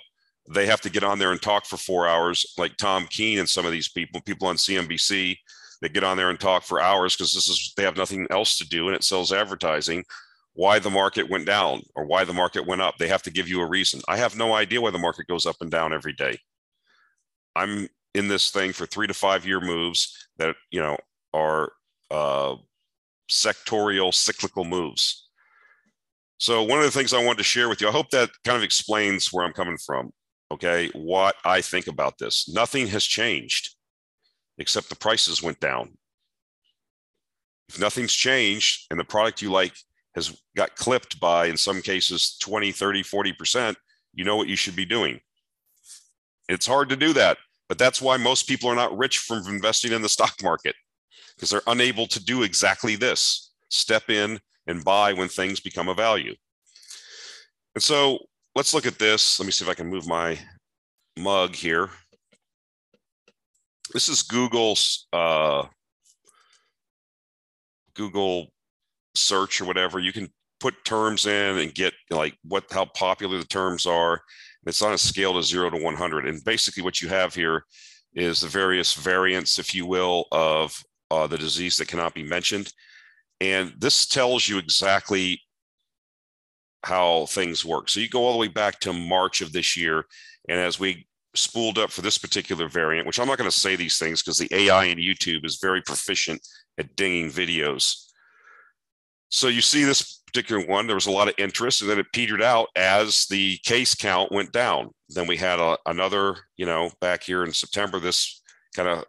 they 0.54 0.68
have 0.68 0.82
to 0.82 0.90
get 0.90 1.04
on 1.04 1.18
there 1.18 1.32
and 1.32 1.42
talk 1.42 1.66
for 1.66 1.78
four 1.78 2.08
hours, 2.08 2.54
like 2.58 2.78
Tom 2.78 3.08
Keene 3.08 3.40
and 3.40 3.50
some 3.50 3.66
of 3.66 3.72
these 3.72 3.90
people, 3.90 4.22
people 4.22 4.48
on 4.48 4.58
CNBC, 4.58 5.36
they 5.82 5.90
get 5.90 6.04
on 6.04 6.18
there 6.18 6.30
and 6.30 6.40
talk 6.40 6.62
for 6.62 6.80
hours 6.80 7.16
because 7.16 7.34
this 7.34 7.50
is 7.50 7.74
they 7.76 7.84
have 7.84 7.98
nothing 7.98 8.28
else 8.30 8.60
to 8.60 8.70
do 8.70 8.88
and 8.88 8.96
it 8.96 9.04
sells 9.04 9.34
advertising. 9.34 10.04
Why 10.54 10.80
the 10.80 10.90
market 10.90 11.30
went 11.30 11.46
down 11.46 11.84
or 11.96 12.06
why 12.06 12.26
the 12.26 12.34
market 12.34 12.68
went 12.68 12.82
up. 12.82 12.98
They 12.98 13.08
have 13.08 13.24
to 13.24 13.32
give 13.32 13.48
you 13.48 13.62
a 13.62 13.70
reason. 13.70 14.02
I 14.08 14.18
have 14.18 14.36
no 14.36 14.54
idea 14.54 14.82
why 14.82 14.92
the 14.92 14.98
market 14.98 15.28
goes 15.28 15.46
up 15.46 15.56
and 15.62 15.72
down 15.72 15.94
every 15.94 16.14
day. 16.14 16.38
I'm 17.56 17.88
in 18.14 18.28
this 18.28 18.52
thing 18.52 18.74
for 18.74 18.86
three 18.86 19.08
to 19.08 19.14
five 19.14 19.46
year 19.46 19.62
moves 19.62 20.28
that 20.38 20.56
you 20.70 20.82
know 20.82 20.98
are 21.34 21.72
uh, 22.10 22.56
sectorial 23.30 24.14
cyclical 24.14 24.66
moves. 24.66 25.30
So 26.38 26.64
one 26.64 26.80
of 26.80 26.86
the 26.86 26.92
things 26.92 27.14
I 27.14 27.24
wanted 27.24 27.38
to 27.38 27.44
share 27.44 27.70
with 27.70 27.82
you, 27.82 27.88
I 27.88 27.92
hope 27.92 28.10
that 28.10 28.32
kind 28.44 28.58
of 28.58 28.64
explains 28.64 29.32
where 29.32 29.46
I'm 29.46 29.54
coming 29.54 29.78
from. 29.78 30.12
Okay, 30.52 30.90
what 30.94 31.36
I 31.46 31.62
think 31.62 31.88
about 31.88 32.18
this. 32.18 32.50
Nothing 32.50 32.88
has 32.88 33.06
changed 33.06 33.76
except 34.58 34.90
the 34.90 34.96
prices 34.96 35.42
went 35.42 35.60
down. 35.60 35.98
If 37.70 37.80
nothing's 37.80 38.14
changed 38.14 38.88
and 38.92 39.00
the 39.00 39.06
product 39.06 39.42
you 39.42 39.50
like 39.50 39.74
has 40.16 40.38
got 40.56 40.76
clipped 40.76 41.20
by, 41.20 41.46
in 41.46 41.58
some 41.58 41.82
cases, 41.82 42.38
20, 42.42 42.72
30, 42.72 43.04
40%, 43.04 43.76
you 44.14 44.26
know 44.26 44.36
what 44.36 44.48
you 44.48 44.56
should 44.56 44.76
be 44.76 44.86
doing. 44.86 45.20
It's 46.50 46.68
hard 46.68 46.90
to 46.90 46.96
do 46.96 47.14
that, 47.14 47.38
but 47.70 47.78
that's 47.78 48.02
why 48.02 48.18
most 48.18 48.48
people 48.48 48.70
are 48.70 48.76
not 48.76 48.98
rich 48.98 49.20
from 49.20 49.48
investing 49.48 49.94
in 49.94 50.02
the 50.02 50.10
stock 50.10 50.36
market 50.44 50.76
because 51.36 51.50
they're 51.50 51.62
unable 51.68 52.08
to 52.08 52.24
do 52.24 52.44
exactly 52.44 52.96
this 52.96 53.52
step 53.70 54.10
in 54.10 54.40
and 54.68 54.84
buy 54.84 55.14
when 55.14 55.28
things 55.28 55.60
become 55.60 55.88
a 55.88 55.94
value. 55.94 56.36
And 57.74 57.84
so 57.84 58.20
let's 58.56 58.74
look 58.74 58.86
at 58.86 59.00
this. 59.00 59.40
Let 59.40 59.46
me 59.46 59.52
see 59.52 59.64
if 59.64 59.72
I 59.72 59.74
can 59.74 59.88
move 59.88 60.08
my 60.08 60.38
mug 61.18 61.56
here. 61.56 61.90
This 63.94 64.10
is 64.10 64.22
Google's 64.22 65.08
uh, 65.12 65.66
Google 67.96 68.52
search 69.16 69.62
or 69.62 69.66
whatever. 69.66 70.00
You 70.00 70.14
can 70.14 70.30
put 70.60 70.86
terms 70.86 71.26
in 71.26 71.58
and 71.58 71.74
get 71.74 71.94
like 72.10 72.36
what 72.44 72.66
how 72.72 72.86
popular 72.86 73.38
the 73.38 73.46
terms 73.46 73.86
are. 73.86 74.22
It's 74.66 74.82
on 74.82 74.94
a 74.94 74.98
scale 74.98 75.34
to 75.34 75.44
zero 75.44 75.70
to 75.70 75.78
100. 75.78 76.28
And 76.28 76.44
basically, 76.44 76.84
what 76.84 77.02
you 77.02 77.10
have 77.10 77.34
here 77.34 77.66
is 78.14 78.42
the 78.42 78.48
various 78.48 78.94
variants, 78.94 79.58
if 79.58 79.74
you 79.74 79.86
will, 79.86 80.26
of 80.32 80.76
uh, 81.10 81.28
the 81.28 81.38
disease 81.38 81.78
that 81.78 81.88
cannot 81.88 82.14
be 82.14 82.24
mentioned. 82.24 82.72
And 83.40 83.74
this 83.80 84.06
tells 84.06 84.48
you 84.48 84.60
exactly 84.60 85.42
how 86.84 87.26
things 87.28 87.66
work. 87.66 87.90
So 87.90 88.00
you 88.00 88.10
go 88.10 88.26
all 88.26 88.34
the 88.34 88.40
way 88.40 88.48
back 88.48 88.80
to 88.82 88.94
March 88.94 89.42
of 89.42 89.52
this 89.52 89.76
year. 89.76 90.06
And 90.50 90.60
as 90.60 90.80
we 90.80 91.08
spooled 91.36 91.78
up 91.78 91.92
for 91.92 92.02
this 92.02 92.18
particular 92.18 92.68
variant, 92.68 93.08
which 93.08 93.20
I'm 93.20 93.28
not 93.28 93.38
going 93.38 93.50
to 93.50 93.56
say 93.56 93.76
these 93.76 93.98
things 93.98 94.22
because 94.22 94.38
the 94.38 94.54
AI 94.54 94.86
in 94.86 94.98
YouTube 94.98 95.46
is 95.46 95.60
very 95.62 95.82
proficient 95.82 96.42
at 96.78 96.96
dinging 96.96 97.30
videos. 97.30 98.11
So 99.32 99.48
you 99.48 99.62
see 99.62 99.86
this 99.86 100.22
particular 100.28 100.66
one, 100.66 100.88
there 100.88 100.96
was 100.96 101.08
a 101.08 101.12
lot 101.12 101.30
of 101.30 101.34
interest 101.38 101.82
and 101.82 101.90
then 101.90 102.00
it 102.00 102.12
petered 102.12 102.42
out 102.42 102.68
as 102.76 103.26
the 103.28 103.58
case 103.64 103.96
count 103.96 104.32
went 104.32 104.52
down. 104.52 104.92
Then 105.10 105.26
we 105.26 105.38
had 105.38 105.60
a, 105.60 105.78
another, 105.86 106.36
you 106.58 106.66
know, 106.66 106.92
back 107.00 107.24
here 107.24 107.46
in 107.46 107.54
September, 107.54 108.00
this 108.00 108.42
kind 108.76 108.90
of 108.90 109.06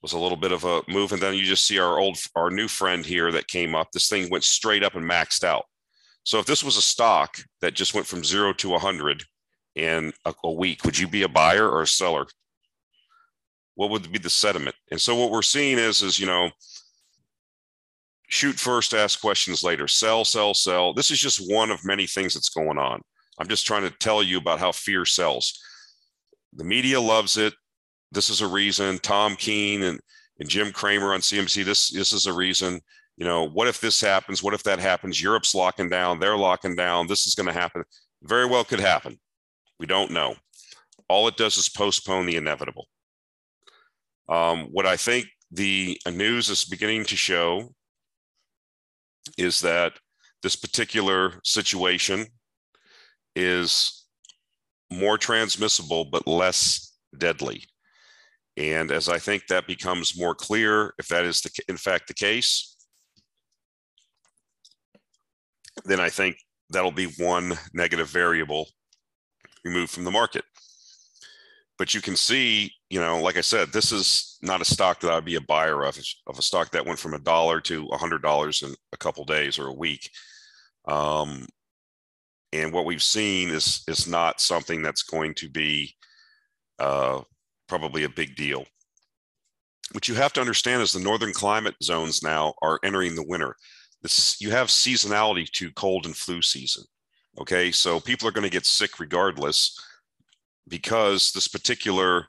was 0.00 0.12
a 0.12 0.18
little 0.18 0.36
bit 0.36 0.52
of 0.52 0.64
a 0.64 0.82
move. 0.88 1.12
And 1.12 1.20
then 1.20 1.34
you 1.34 1.42
just 1.42 1.66
see 1.66 1.80
our 1.80 1.98
old, 1.98 2.18
our 2.36 2.50
new 2.50 2.68
friend 2.68 3.04
here 3.04 3.32
that 3.32 3.48
came 3.48 3.74
up. 3.74 3.90
This 3.90 4.08
thing 4.08 4.30
went 4.30 4.44
straight 4.44 4.84
up 4.84 4.94
and 4.94 5.04
maxed 5.04 5.42
out. 5.42 5.64
So 6.22 6.38
if 6.38 6.46
this 6.46 6.62
was 6.62 6.76
a 6.76 6.82
stock 6.82 7.38
that 7.60 7.74
just 7.74 7.94
went 7.94 8.06
from 8.06 8.22
zero 8.22 8.52
to 8.52 8.68
100 8.68 9.24
in 9.74 10.12
a, 10.24 10.34
a 10.44 10.52
week, 10.52 10.84
would 10.84 10.98
you 10.98 11.08
be 11.08 11.24
a 11.24 11.28
buyer 11.28 11.68
or 11.68 11.82
a 11.82 11.86
seller? 11.86 12.26
What 13.74 13.90
would 13.90 14.12
be 14.12 14.18
the 14.18 14.30
sentiment? 14.30 14.76
And 14.92 15.00
so 15.00 15.16
what 15.16 15.32
we're 15.32 15.42
seeing 15.42 15.78
is, 15.78 16.02
is, 16.02 16.18
you 16.18 16.26
know, 16.26 16.50
shoot 18.28 18.58
first, 18.58 18.94
ask 18.94 19.20
questions 19.20 19.62
later, 19.62 19.88
sell, 19.88 20.24
sell, 20.24 20.54
sell. 20.54 20.94
This 20.94 21.10
is 21.10 21.18
just 21.18 21.50
one 21.50 21.70
of 21.70 21.84
many 21.84 22.06
things 22.06 22.34
that's 22.34 22.50
going 22.50 22.78
on. 22.78 23.00
I'm 23.38 23.48
just 23.48 23.66
trying 23.66 23.82
to 23.82 23.90
tell 23.98 24.22
you 24.22 24.38
about 24.38 24.58
how 24.58 24.72
fear 24.72 25.04
sells. 25.04 25.58
The 26.54 26.64
media 26.64 27.00
loves 27.00 27.36
it. 27.36 27.54
This 28.12 28.30
is 28.30 28.40
a 28.40 28.46
reason. 28.46 28.98
Tom 28.98 29.36
Keene 29.36 29.82
and, 29.82 30.00
and 30.38 30.48
Jim 30.48 30.72
Cramer 30.72 31.14
on 31.14 31.20
CNBC, 31.20 31.64
this, 31.64 31.90
this 31.90 32.12
is 32.12 32.26
a 32.26 32.32
reason. 32.32 32.80
You 33.16 33.24
know, 33.24 33.48
what 33.48 33.68
if 33.68 33.80
this 33.80 34.00
happens? 34.00 34.42
What 34.42 34.54
if 34.54 34.62
that 34.64 34.78
happens? 34.78 35.20
Europe's 35.20 35.54
locking 35.54 35.88
down. 35.88 36.20
They're 36.20 36.36
locking 36.36 36.76
down. 36.76 37.06
This 37.06 37.26
is 37.26 37.34
going 37.34 37.48
to 37.48 37.52
happen. 37.52 37.82
Very 38.22 38.46
well 38.46 38.64
could 38.64 38.80
happen. 38.80 39.18
We 39.78 39.86
don't 39.86 40.10
know. 40.10 40.36
All 41.08 41.28
it 41.28 41.36
does 41.36 41.56
is 41.56 41.68
postpone 41.68 42.26
the 42.26 42.36
inevitable. 42.36 42.86
Um, 44.28 44.68
what 44.70 44.86
I 44.86 44.96
think 44.96 45.26
the 45.50 45.98
news 46.06 46.50
is 46.50 46.64
beginning 46.64 47.04
to 47.06 47.16
show 47.16 47.72
is 49.36 49.60
that 49.60 49.92
this 50.42 50.56
particular 50.56 51.40
situation 51.44 52.26
is 53.34 54.06
more 54.90 55.18
transmissible 55.18 56.04
but 56.04 56.26
less 56.26 56.96
deadly. 57.16 57.64
And 58.56 58.90
as 58.90 59.08
I 59.08 59.18
think 59.18 59.46
that 59.46 59.66
becomes 59.66 60.18
more 60.18 60.34
clear, 60.34 60.94
if 60.98 61.08
that 61.08 61.24
is 61.24 61.40
the, 61.42 61.50
in 61.68 61.76
fact 61.76 62.08
the 62.08 62.14
case, 62.14 62.76
then 65.84 66.00
I 66.00 66.08
think 66.08 66.36
that'll 66.70 66.90
be 66.90 67.12
one 67.18 67.54
negative 67.72 68.08
variable 68.08 68.68
removed 69.64 69.90
from 69.90 70.04
the 70.04 70.10
market. 70.10 70.44
But 71.78 71.94
you 71.94 72.00
can 72.00 72.16
see, 72.16 72.72
you 72.90 73.00
know, 73.00 73.22
like 73.22 73.36
I 73.36 73.40
said, 73.40 73.72
this 73.72 73.92
is 73.92 74.38
not 74.42 74.60
a 74.60 74.64
stock 74.64 75.00
that 75.00 75.12
I'd 75.12 75.24
be 75.24 75.36
a 75.36 75.40
buyer 75.40 75.84
of, 75.84 75.96
of 76.26 76.38
a 76.38 76.42
stock 76.42 76.72
that 76.72 76.84
went 76.84 76.98
from 76.98 77.14
a 77.14 77.20
dollar 77.20 77.60
to 77.62 77.86
a 77.92 77.96
hundred 77.96 78.20
dollars 78.22 78.62
in 78.62 78.74
a 78.92 78.96
couple 78.96 79.24
days 79.24 79.58
or 79.58 79.68
a 79.68 79.72
week. 79.74 80.10
Um, 80.88 81.46
and 82.52 82.72
what 82.72 82.84
we've 82.84 83.02
seen 83.02 83.50
is 83.50 83.84
is 83.86 84.08
not 84.08 84.40
something 84.40 84.82
that's 84.82 85.02
going 85.02 85.34
to 85.34 85.48
be 85.48 85.94
uh, 86.78 87.20
probably 87.68 88.04
a 88.04 88.08
big 88.08 88.34
deal. 88.34 88.64
What 89.92 90.08
you 90.08 90.14
have 90.16 90.32
to 90.34 90.40
understand 90.40 90.82
is 90.82 90.92
the 90.92 91.00
northern 91.00 91.32
climate 91.32 91.76
zones 91.82 92.22
now 92.22 92.54
are 92.60 92.80
entering 92.82 93.14
the 93.14 93.26
winter. 93.26 93.54
This 94.02 94.40
you 94.40 94.50
have 94.50 94.68
seasonality 94.68 95.48
to 95.52 95.70
cold 95.72 96.06
and 96.06 96.16
flu 96.16 96.42
season. 96.42 96.84
Okay, 97.38 97.70
so 97.70 98.00
people 98.00 98.26
are 98.26 98.32
going 98.32 98.44
to 98.44 98.50
get 98.50 98.66
sick 98.66 98.98
regardless 98.98 99.78
because 100.68 101.32
this 101.32 101.48
particular 101.48 102.26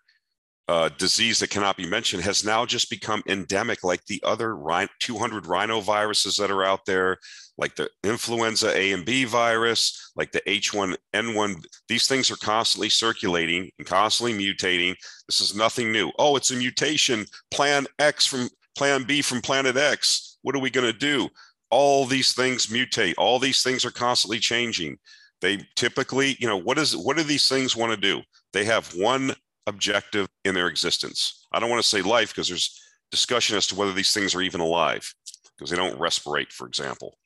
uh, 0.70 0.88
disease 1.00 1.40
that 1.40 1.50
cannot 1.50 1.78
be 1.78 1.90
mentioned 1.90 2.22
has 2.22 2.46
now 2.46 2.64
just 2.64 2.92
become 2.92 3.24
endemic, 3.28 3.84
like 3.84 4.06
the 4.06 4.22
other 4.24 4.56
200 5.00 5.46
rhinoviruses 5.46 6.38
that 6.38 6.52
are 6.52 6.64
out 6.64 6.86
there, 6.86 7.18
like 7.58 7.76
the 7.76 7.90
influenza 8.04 8.78
A 8.78 8.92
and 8.92 9.04
B 9.04 9.26
virus, 9.26 10.12
like 10.16 10.32
the 10.32 10.42
H1N1. 10.42 11.66
These 11.88 12.06
things 12.08 12.30
are 12.30 12.36
constantly 12.36 12.90
circulating 12.90 13.72
and 13.80 13.88
constantly 13.88 14.34
mutating. 14.38 14.96
This 15.28 15.42
is 15.42 15.56
nothing 15.56 15.92
new. 15.92 16.12
Oh, 16.20 16.36
it's 16.36 16.52
a 16.52 16.56
mutation. 16.56 17.26
Plan 17.50 17.88
X 17.98 18.28
from 18.28 18.48
Plan 18.78 19.04
B 19.04 19.24
from 19.24 19.42
Planet 19.42 19.76
X. 19.76 20.38
What 20.44 20.56
are 20.56 20.62
we 20.62 20.70
going 20.70 20.92
to 20.92 20.98
do? 20.98 21.30
All 21.72 22.06
these 22.06 22.34
things 22.34 22.68
mutate. 22.68 23.16
All 23.18 23.40
these 23.40 23.64
things 23.64 23.86
are 23.86 23.92
constantly 23.92 24.38
changing. 24.38 25.00
They 25.42 25.66
typically, 25.76 26.36
you 26.40 26.48
know, 26.48 26.58
what 26.58 26.78
is 26.78 26.96
what 26.96 27.18
do 27.18 27.24
these 27.24 27.48
things 27.48 27.76
want 27.76 27.92
to 27.92 27.98
do? 27.98 28.22
They 28.54 28.66
have 28.66 28.94
one 28.96 29.34
objective 29.68 30.28
in 30.44 30.56
their 30.56 30.68
existence. 30.68 31.46
I 31.52 31.60
don't 31.60 31.70
want 31.70 31.82
to 31.82 31.88
say 31.88 32.02
life 32.02 32.30
because 32.30 32.48
there's 32.48 32.80
discussion 33.12 33.56
as 33.56 33.68
to 33.68 33.76
whether 33.76 33.94
these 33.94 34.14
things 34.14 34.36
are 34.36 34.42
even 34.42 34.62
alive 34.62 35.14
because 35.58 35.70
they 35.70 35.78
don't 35.78 36.00
respirate, 36.00 36.52
for 36.52 36.68
example. 36.68 37.18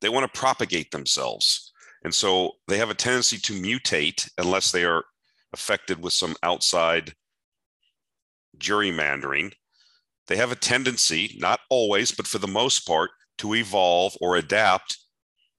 They 0.00 0.08
want 0.08 0.30
to 0.32 0.38
propagate 0.38 0.90
themselves. 0.90 1.72
And 2.04 2.14
so 2.14 2.52
they 2.68 2.78
have 2.78 2.90
a 2.90 2.94
tendency 2.94 3.38
to 3.38 3.54
mutate 3.54 4.30
unless 4.36 4.70
they 4.70 4.84
are 4.84 5.04
affected 5.52 6.02
with 6.02 6.12
some 6.12 6.34
outside 6.42 7.14
gerrymandering. 8.58 9.54
They 10.26 10.36
have 10.36 10.52
a 10.52 10.56
tendency, 10.56 11.36
not 11.38 11.60
always, 11.70 12.12
but 12.12 12.26
for 12.26 12.38
the 12.38 12.48
most 12.48 12.86
part, 12.86 13.10
to 13.38 13.54
evolve 13.54 14.16
or 14.20 14.36
adapt 14.36 14.98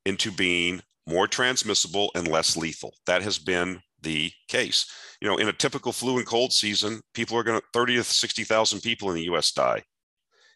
into 0.06 0.32
being 0.32 0.82
more 1.08 1.28
transmissible 1.28 2.12
and 2.16 2.28
less 2.28 2.58
lethal. 2.58 2.94
That 3.06 3.22
has 3.22 3.38
been 3.38 3.82
the 4.02 4.32
case. 4.48 4.86
You 5.22 5.28
know, 5.28 5.38
in 5.38 5.48
a 5.48 5.54
typical 5.54 5.92
flu 5.92 6.18
and 6.18 6.26
cold 6.26 6.54
season, 6.54 7.02
people 7.14 7.38
are 7.38 7.44
going 7.44 7.60
to 7.60 7.66
30 7.74 7.98
to 7.98 8.04
60,000 8.04 8.82
people 8.82 9.10
in 9.10 9.16
the 9.16 9.34
US 9.36 9.52
die. 9.52 9.84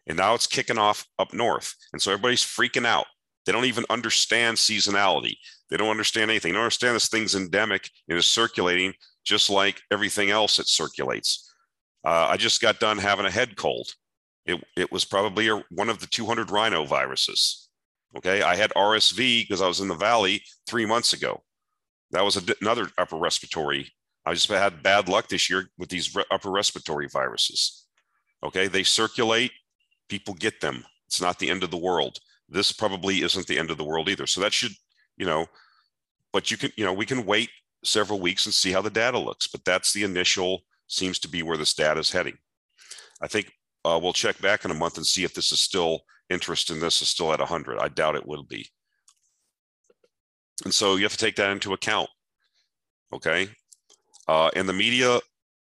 And 0.08 0.18
now 0.18 0.34
it's 0.34 0.48
kicking 0.48 0.78
off 0.78 1.06
up 1.20 1.34
north. 1.34 1.74
And 1.94 2.02
so 2.02 2.12
everybody's 2.12 2.44
freaking 2.44 2.86
out. 2.86 3.06
They 3.46 3.52
don't 3.52 3.66
even 3.66 3.86
understand 3.90 4.58
seasonality. 4.58 5.36
They 5.70 5.78
don't 5.78 5.90
understand 5.90 6.32
anything. 6.32 6.52
They 6.52 6.58
don't 6.58 6.64
understand 6.64 6.96
this 6.96 7.10
thing's 7.10 7.36
endemic 7.36 7.90
and 8.08 8.18
is 8.18 8.28
circulating 8.28 8.94
just 9.24 9.50
like 9.50 9.82
everything 9.92 10.30
else 10.32 10.58
that 10.58 10.68
circulates. 10.68 11.54
Uh, 12.06 12.28
I 12.30 12.38
just 12.38 12.62
got 12.62 12.80
done 12.80 12.98
having 12.98 13.26
a 13.26 13.32
head 13.32 13.56
cold. 13.56 13.94
It, 14.46 14.64
it 14.76 14.92
was 14.92 15.06
probably 15.06 15.48
a, 15.50 15.64
one 15.70 15.90
of 15.90 16.00
the 16.00 16.08
200 16.08 16.48
rhinoviruses. 16.48 17.68
Okay. 18.18 18.42
I 18.42 18.56
had 18.56 18.72
RSV 18.72 19.44
because 19.44 19.62
I 19.62 19.68
was 19.68 19.80
in 19.80 19.88
the 19.88 19.96
valley 19.96 20.42
three 20.68 20.86
months 20.86 21.14
ago. 21.14 21.44
That 22.12 22.26
was 22.26 22.38
another 22.62 22.90
upper 22.98 23.18
respiratory. 23.18 23.92
I 24.26 24.34
just 24.34 24.50
had 24.50 24.84
bad 24.84 25.08
luck 25.08 25.28
this 25.28 25.50
year 25.50 25.70
with 25.78 25.90
these 25.90 26.16
upper 26.32 26.50
respiratory 26.50 27.08
viruses. 27.08 27.86
Okay, 28.44 28.68
they 28.68 28.84
circulate, 28.84 29.52
people 30.08 30.34
get 30.34 30.62
them. 30.62 30.84
It's 31.08 31.22
not 31.22 31.40
the 31.40 31.50
end 31.50 31.64
of 31.64 31.72
the 31.72 31.78
world. 31.78 32.20
This 32.48 32.72
probably 32.72 33.22
isn't 33.22 33.48
the 33.48 33.58
end 33.58 33.70
of 33.72 33.78
the 33.78 33.84
world 33.84 34.10
either. 34.10 34.28
So 34.28 34.42
that 34.42 34.54
should, 34.54 34.72
you 35.18 35.26
know, 35.26 35.46
but 36.32 36.52
you 36.52 36.58
can, 36.58 36.72
you 36.78 36.86
know, 36.86 36.94
we 36.94 37.06
can 37.06 37.26
wait 37.26 37.50
several 37.84 38.20
weeks 38.20 38.46
and 38.46 38.54
see 38.54 38.72
how 38.72 38.82
the 38.82 38.90
data 38.90 39.18
looks. 39.18 39.48
But 39.48 39.66
that's 39.66 39.94
the 39.94 40.04
initial, 40.04 40.62
seems 40.88 41.20
to 41.20 41.30
be 41.30 41.44
where 41.44 41.58
this 41.58 41.74
data 41.74 42.00
is 42.00 42.12
heading. 42.12 42.38
I 43.22 43.28
think 43.28 43.52
uh, 43.86 44.00
we'll 44.02 44.14
check 44.14 44.40
back 44.42 44.66
in 44.66 44.72
a 44.72 44.76
month 44.76 44.98
and 44.98 45.06
see 45.06 45.24
if 45.24 45.34
this 45.34 45.52
is 45.52 45.60
still 45.60 46.02
interest 46.30 46.70
in 46.70 46.80
this 46.80 47.02
is 47.02 47.10
still 47.10 47.34
at 47.34 47.40
100. 47.40 47.80
I 47.80 47.88
doubt 47.88 48.16
it 48.16 48.28
will 48.28 48.44
be. 48.44 48.68
And 50.64 50.74
so 50.74 50.96
you 50.96 51.04
have 51.04 51.14
to 51.14 51.18
take 51.18 51.36
that 51.38 51.52
into 51.52 51.74
account. 51.74 52.10
Okay. 53.14 53.50
Uh, 54.28 54.50
and 54.56 54.68
the 54.68 54.74
media, 54.74 55.20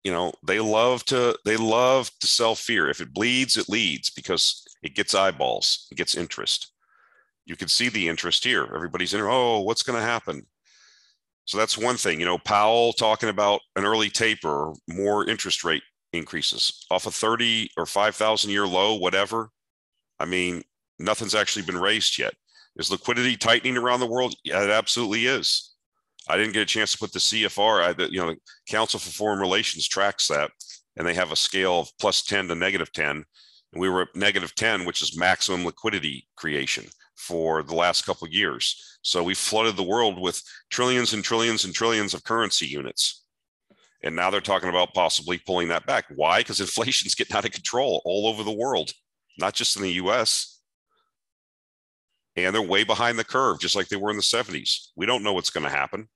you 0.03 0.11
know, 0.11 0.33
they 0.45 0.59
love 0.59 1.05
to 1.05 1.37
they 1.45 1.57
love 1.57 2.09
to 2.19 2.27
sell 2.27 2.55
fear. 2.55 2.89
If 2.89 2.99
it 2.99 3.13
bleeds, 3.13 3.55
it 3.57 3.69
leads 3.69 4.09
because 4.09 4.65
it 4.83 4.95
gets 4.95 5.15
eyeballs, 5.15 5.87
it 5.91 5.95
gets 5.95 6.15
interest. 6.15 6.73
You 7.45 7.55
can 7.55 7.67
see 7.67 7.89
the 7.89 8.07
interest 8.07 8.43
here. 8.43 8.67
Everybody's 8.75 9.13
in, 9.13 9.21
oh, 9.21 9.61
what's 9.61 9.83
going 9.83 9.97
to 9.97 10.05
happen? 10.05 10.45
So 11.45 11.57
that's 11.57 11.77
one 11.77 11.97
thing. 11.97 12.19
You 12.19 12.27
know, 12.27 12.37
Powell 12.37 12.93
talking 12.93 13.29
about 13.29 13.61
an 13.75 13.85
early 13.85 14.09
taper 14.09 14.49
or 14.49 14.75
more 14.87 15.27
interest 15.27 15.63
rate 15.63 15.81
increases 16.13 16.85
off 16.91 17.07
a 17.07 17.11
30 17.11 17.71
or 17.75 17.85
5,000 17.85 18.51
year 18.51 18.67
low, 18.67 18.95
whatever. 18.95 19.49
I 20.19 20.25
mean, 20.25 20.63
nothing's 20.97 21.35
actually 21.35 21.63
been 21.63 21.77
raised 21.77 22.17
yet. 22.17 22.33
Is 22.75 22.91
liquidity 22.91 23.35
tightening 23.35 23.77
around 23.77 23.99
the 23.99 24.07
world? 24.07 24.35
Yeah, 24.43 24.63
it 24.63 24.69
absolutely 24.69 25.25
is. 25.25 25.73
I 26.27 26.37
didn't 26.37 26.53
get 26.53 26.61
a 26.61 26.65
chance 26.65 26.91
to 26.91 26.97
put 26.97 27.11
the 27.11 27.19
CFR. 27.19 27.83
I, 27.83 27.93
the, 27.93 28.11
you 28.11 28.19
know, 28.19 28.31
the 28.31 28.39
Council 28.67 28.99
for 28.99 29.09
Foreign 29.09 29.39
Relations 29.39 29.87
tracks 29.87 30.27
that, 30.27 30.51
and 30.95 31.07
they 31.07 31.13
have 31.13 31.31
a 31.31 31.35
scale 31.35 31.79
of 31.79 31.89
plus 31.99 32.21
10 32.23 32.47
to 32.49 32.55
negative 32.55 32.91
10. 32.91 33.09
And 33.09 33.25
we 33.81 33.89
were 33.89 34.03
at 34.03 34.15
negative 34.15 34.55
10, 34.55 34.85
which 34.85 35.01
is 35.01 35.17
maximum 35.17 35.65
liquidity 35.65 36.27
creation 36.35 36.85
for 37.15 37.63
the 37.63 37.75
last 37.75 38.05
couple 38.05 38.25
of 38.25 38.33
years. 38.33 38.97
So 39.01 39.23
we 39.23 39.33
flooded 39.33 39.75
the 39.75 39.83
world 39.83 40.19
with 40.19 40.41
trillions 40.69 41.13
and 41.13 41.23
trillions 41.23 41.65
and 41.65 41.73
trillions 41.73 42.13
of 42.13 42.23
currency 42.23 42.65
units. 42.65 43.23
And 44.03 44.15
now 44.15 44.29
they're 44.29 44.41
talking 44.41 44.69
about 44.69 44.93
possibly 44.93 45.37
pulling 45.37 45.67
that 45.69 45.85
back. 45.85 46.05
Why? 46.15 46.39
Because 46.39 46.61
inflation's 46.61 47.15
getting 47.15 47.35
out 47.35 47.45
of 47.45 47.51
control 47.51 48.01
all 48.05 48.27
over 48.27 48.43
the 48.43 48.51
world, 48.51 48.93
not 49.39 49.53
just 49.53 49.75
in 49.77 49.83
the 49.83 49.93
US 49.93 50.59
and 52.35 52.53
they're 52.53 52.61
way 52.61 52.83
behind 52.83 53.17
the 53.17 53.23
curve, 53.23 53.59
just 53.59 53.75
like 53.75 53.87
they 53.87 53.95
were 53.95 54.11
in 54.11 54.17
the 54.17 54.23
70s. 54.23 54.89
We 54.95 55.05
don't 55.05 55.23
know 55.23 55.33
what's 55.33 55.49
going 55.49 55.63
to 55.63 55.69
happen. 55.69 56.07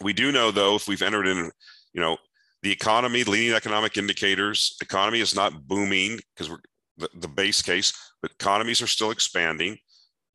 We 0.00 0.12
do 0.12 0.32
know, 0.32 0.50
though, 0.50 0.76
if 0.76 0.88
we've 0.88 1.02
entered 1.02 1.26
in, 1.26 1.50
you 1.92 2.00
know, 2.00 2.16
the 2.62 2.72
economy, 2.72 3.24
leading 3.24 3.54
economic 3.54 3.96
indicators, 3.96 4.76
economy 4.82 5.20
is 5.20 5.34
not 5.34 5.66
booming 5.66 6.18
because 6.34 6.50
we're 6.50 6.58
the, 6.96 7.08
the 7.14 7.28
base 7.28 7.62
case, 7.62 7.92
but 8.20 8.32
economies 8.32 8.82
are 8.82 8.88
still 8.88 9.10
expanding. 9.10 9.78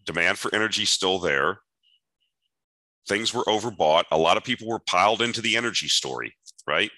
Demand 0.05 0.37
for 0.37 0.53
energy 0.55 0.83
is 0.83 0.89
still 0.89 1.19
there. 1.19 1.59
Things 3.07 3.33
were 3.33 3.43
overbought. 3.43 4.03
A 4.11 4.17
lot 4.17 4.37
of 4.37 4.43
people 4.43 4.67
were 4.67 4.79
piled 4.79 5.21
into 5.21 5.41
the 5.41 5.57
energy 5.57 5.89
story, 5.89 6.33
right? 6.65 6.91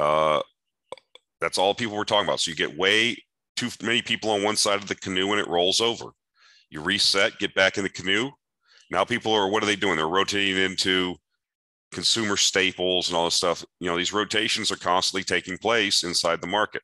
Uh, 0.00 0.40
That's 1.40 1.58
all 1.58 1.74
people 1.74 1.96
were 1.96 2.06
talking 2.06 2.26
about. 2.26 2.40
So 2.40 2.50
you 2.50 2.56
get 2.56 2.76
way 2.76 3.18
too 3.56 3.70
many 3.82 4.02
people 4.02 4.30
on 4.30 4.42
one 4.42 4.56
side 4.56 4.80
of 4.82 4.88
the 4.88 4.94
canoe 4.94 5.30
and 5.32 5.40
it 5.40 5.48
rolls 5.48 5.80
over. 5.80 6.06
You 6.70 6.80
reset, 6.80 7.38
get 7.38 7.54
back 7.54 7.78
in 7.78 7.84
the 7.84 7.90
canoe. 7.90 8.30
Now 8.90 9.04
people 9.04 9.32
are, 9.32 9.48
what 9.48 9.62
are 9.62 9.66
they 9.66 9.76
doing? 9.76 9.96
They're 9.96 10.08
rotating 10.08 10.62
into 10.62 11.16
consumer 11.92 12.36
staples 12.36 13.08
and 13.08 13.16
all 13.16 13.24
this 13.24 13.34
stuff. 13.34 13.64
You 13.80 13.88
know, 13.88 13.96
these 13.96 14.12
rotations 14.12 14.70
are 14.70 14.76
constantly 14.76 15.24
taking 15.24 15.58
place 15.58 16.04
inside 16.04 16.40
the 16.40 16.46
market. 16.46 16.82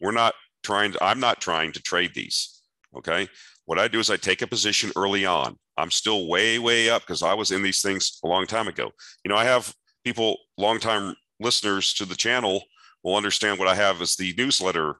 We're 0.00 0.10
not 0.12 0.34
trying 0.62 0.92
to, 0.92 1.04
I'm 1.04 1.20
not 1.20 1.40
trying 1.40 1.72
to 1.72 1.82
trade 1.82 2.12
these. 2.14 2.62
Okay. 2.96 3.28
What 3.66 3.78
I 3.78 3.88
do 3.88 4.00
is 4.00 4.10
I 4.10 4.16
take 4.16 4.42
a 4.42 4.46
position 4.46 4.90
early 4.96 5.24
on. 5.24 5.56
I'm 5.76 5.90
still 5.90 6.28
way, 6.28 6.58
way 6.58 6.90
up 6.90 7.02
because 7.02 7.22
I 7.22 7.34
was 7.34 7.52
in 7.52 7.62
these 7.62 7.80
things 7.80 8.18
a 8.24 8.28
long 8.28 8.46
time 8.46 8.68
ago. 8.68 8.90
You 9.24 9.30
know, 9.30 9.36
I 9.36 9.44
have 9.44 9.72
people, 10.04 10.36
longtime 10.58 11.14
listeners 11.38 11.94
to 11.94 12.04
the 12.04 12.16
channel 12.16 12.62
will 13.02 13.16
understand 13.16 13.58
what 13.58 13.68
I 13.68 13.74
have 13.74 14.02
as 14.02 14.16
the 14.16 14.34
newsletter 14.36 14.96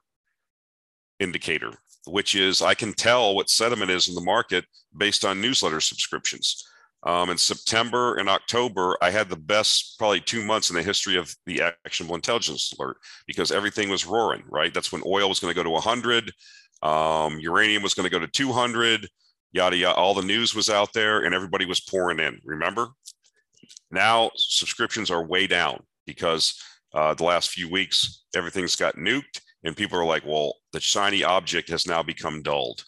indicator, 1.21 1.71
which 2.07 2.35
is 2.35 2.61
I 2.61 2.73
can 2.73 2.93
tell 2.93 3.35
what 3.35 3.49
sentiment 3.49 3.91
is 3.91 4.09
in 4.09 4.15
the 4.15 4.21
market 4.21 4.65
based 4.97 5.23
on 5.23 5.39
newsletter 5.39 5.79
subscriptions. 5.79 6.67
Um, 7.03 7.31
in 7.31 7.37
September 7.37 8.15
and 8.15 8.29
October, 8.29 8.95
I 9.01 9.09
had 9.09 9.29
the 9.29 9.35
best 9.35 9.95
probably 9.97 10.19
two 10.19 10.43
months 10.43 10.69
in 10.69 10.75
the 10.75 10.83
history 10.83 11.15
of 11.15 11.35
the 11.45 11.61
actionable 11.85 12.15
intelligence 12.15 12.73
alert 12.77 12.97
because 13.25 13.51
everything 13.51 13.89
was 13.89 14.05
roaring, 14.05 14.43
right? 14.49 14.73
That's 14.73 14.91
when 14.91 15.01
oil 15.05 15.27
was 15.27 15.39
going 15.39 15.51
to 15.51 15.55
go 15.55 15.63
to 15.63 15.69
100, 15.69 16.31
um, 16.83 17.39
uranium 17.39 17.81
was 17.81 17.95
going 17.95 18.07
to 18.07 18.11
go 18.11 18.19
to 18.19 18.27
200, 18.27 19.07
yada, 19.51 19.75
yada. 19.75 19.95
All 19.95 20.13
the 20.13 20.21
news 20.21 20.53
was 20.53 20.69
out 20.69 20.93
there 20.93 21.21
and 21.21 21.33
everybody 21.33 21.65
was 21.65 21.79
pouring 21.79 22.19
in. 22.19 22.39
Remember? 22.43 22.89
Now 23.89 24.29
subscriptions 24.35 25.09
are 25.09 25.25
way 25.25 25.47
down 25.47 25.83
because 26.05 26.61
uh, 26.93 27.15
the 27.15 27.23
last 27.23 27.49
few 27.49 27.69
weeks, 27.69 28.25
everything's 28.35 28.75
got 28.75 28.95
nuked 28.95 29.41
and 29.63 29.75
people 29.75 29.99
are 29.99 30.05
like, 30.05 30.25
well, 30.25 30.55
the 30.73 30.79
shiny 30.79 31.23
object 31.23 31.69
has 31.69 31.87
now 31.87 32.01
become 32.03 32.41
dulled. 32.41 32.83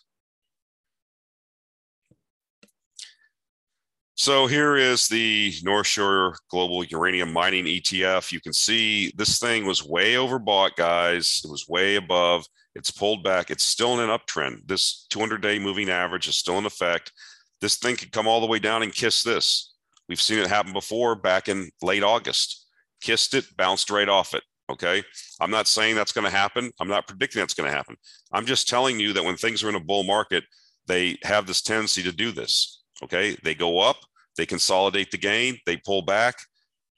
So 4.15 4.47
here 4.47 4.77
is 4.77 5.07
the 5.07 5.53
North 5.63 5.87
Shore 5.87 6.37
Global 6.49 6.83
Uranium 6.83 7.33
Mining 7.33 7.65
ETF. 7.65 8.31
You 8.31 8.39
can 8.39 8.53
see 8.53 9.11
this 9.17 9.39
thing 9.39 9.65
was 9.65 9.83
way 9.83 10.13
overbought, 10.13 10.75
guys. 10.75 11.41
It 11.43 11.49
was 11.49 11.67
way 11.67 11.95
above. 11.95 12.45
It's 12.75 12.91
pulled 12.91 13.23
back. 13.23 13.51
It's 13.51 13.63
still 13.63 13.99
in 13.99 14.07
an 14.09 14.17
uptrend. 14.17 14.67
This 14.67 15.07
200 15.09 15.41
day 15.41 15.59
moving 15.59 15.89
average 15.89 16.27
is 16.27 16.37
still 16.37 16.57
in 16.57 16.65
effect. 16.65 17.11
This 17.59 17.77
thing 17.77 17.95
could 17.95 18.11
come 18.11 18.27
all 18.27 18.39
the 18.39 18.47
way 18.47 18.59
down 18.59 18.83
and 18.83 18.93
kiss 18.93 19.23
this. 19.23 19.73
We've 20.07 20.21
seen 20.21 20.39
it 20.39 20.47
happen 20.47 20.73
before 20.73 21.15
back 21.15 21.49
in 21.49 21.71
late 21.81 22.03
August. 22.03 22.67
Kissed 23.01 23.33
it, 23.33 23.45
bounced 23.57 23.89
right 23.89 24.09
off 24.09 24.33
it. 24.33 24.43
Okay. 24.71 25.03
I'm 25.39 25.51
not 25.51 25.67
saying 25.67 25.95
that's 25.95 26.13
going 26.13 26.25
to 26.25 26.35
happen. 26.35 26.71
I'm 26.79 26.87
not 26.87 27.07
predicting 27.07 27.41
that's 27.41 27.53
going 27.53 27.69
to 27.69 27.75
happen. 27.75 27.95
I'm 28.31 28.45
just 28.45 28.67
telling 28.67 28.99
you 28.99 29.13
that 29.13 29.23
when 29.23 29.35
things 29.35 29.63
are 29.63 29.69
in 29.69 29.75
a 29.75 29.79
bull 29.79 30.03
market, 30.03 30.43
they 30.87 31.17
have 31.23 31.45
this 31.45 31.61
tendency 31.61 32.01
to 32.03 32.11
do 32.11 32.31
this. 32.31 32.83
Okay. 33.03 33.35
They 33.43 33.55
go 33.55 33.79
up, 33.79 33.97
they 34.37 34.45
consolidate 34.45 35.11
the 35.11 35.17
gain, 35.17 35.57
they 35.65 35.77
pull 35.77 36.01
back. 36.01 36.35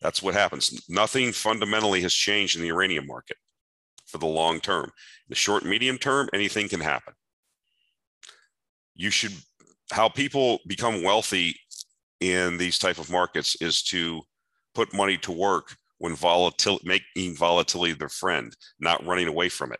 That's 0.02 0.22
what 0.22 0.36
happens. 0.36 0.86
Nothing 0.88 1.32
fundamentally 1.32 2.02
has 2.02 2.14
changed 2.14 2.56
in 2.56 2.62
the 2.62 2.68
uranium 2.68 3.08
market 3.08 3.38
for 4.06 4.20
the 4.20 4.28
long 4.28 4.60
term. 4.60 4.92
The 5.30 5.36
short, 5.36 5.66
medium 5.66 5.98
term, 5.98 6.30
anything 6.34 6.70
can 6.70 6.82
happen. 6.82 7.14
You 8.94 9.10
should, 9.10 9.34
how 9.92 10.10
people 10.10 10.60
become 10.68 11.02
wealthy 11.02 11.56
in 12.22 12.58
these 12.58 12.78
type 12.78 13.00
of 13.00 13.10
markets 13.10 13.60
is 13.62 13.82
to 13.84 14.22
put 14.74 14.94
money 14.94 15.18
to 15.18 15.32
work 15.32 15.76
when 15.98 16.16
volatility, 16.16 16.88
making 16.88 17.36
volatility 17.36 17.94
their 17.94 18.10
friend, 18.10 18.56
not 18.80 19.06
running 19.06 19.28
away 19.28 19.50
from 19.50 19.72
it. 19.72 19.80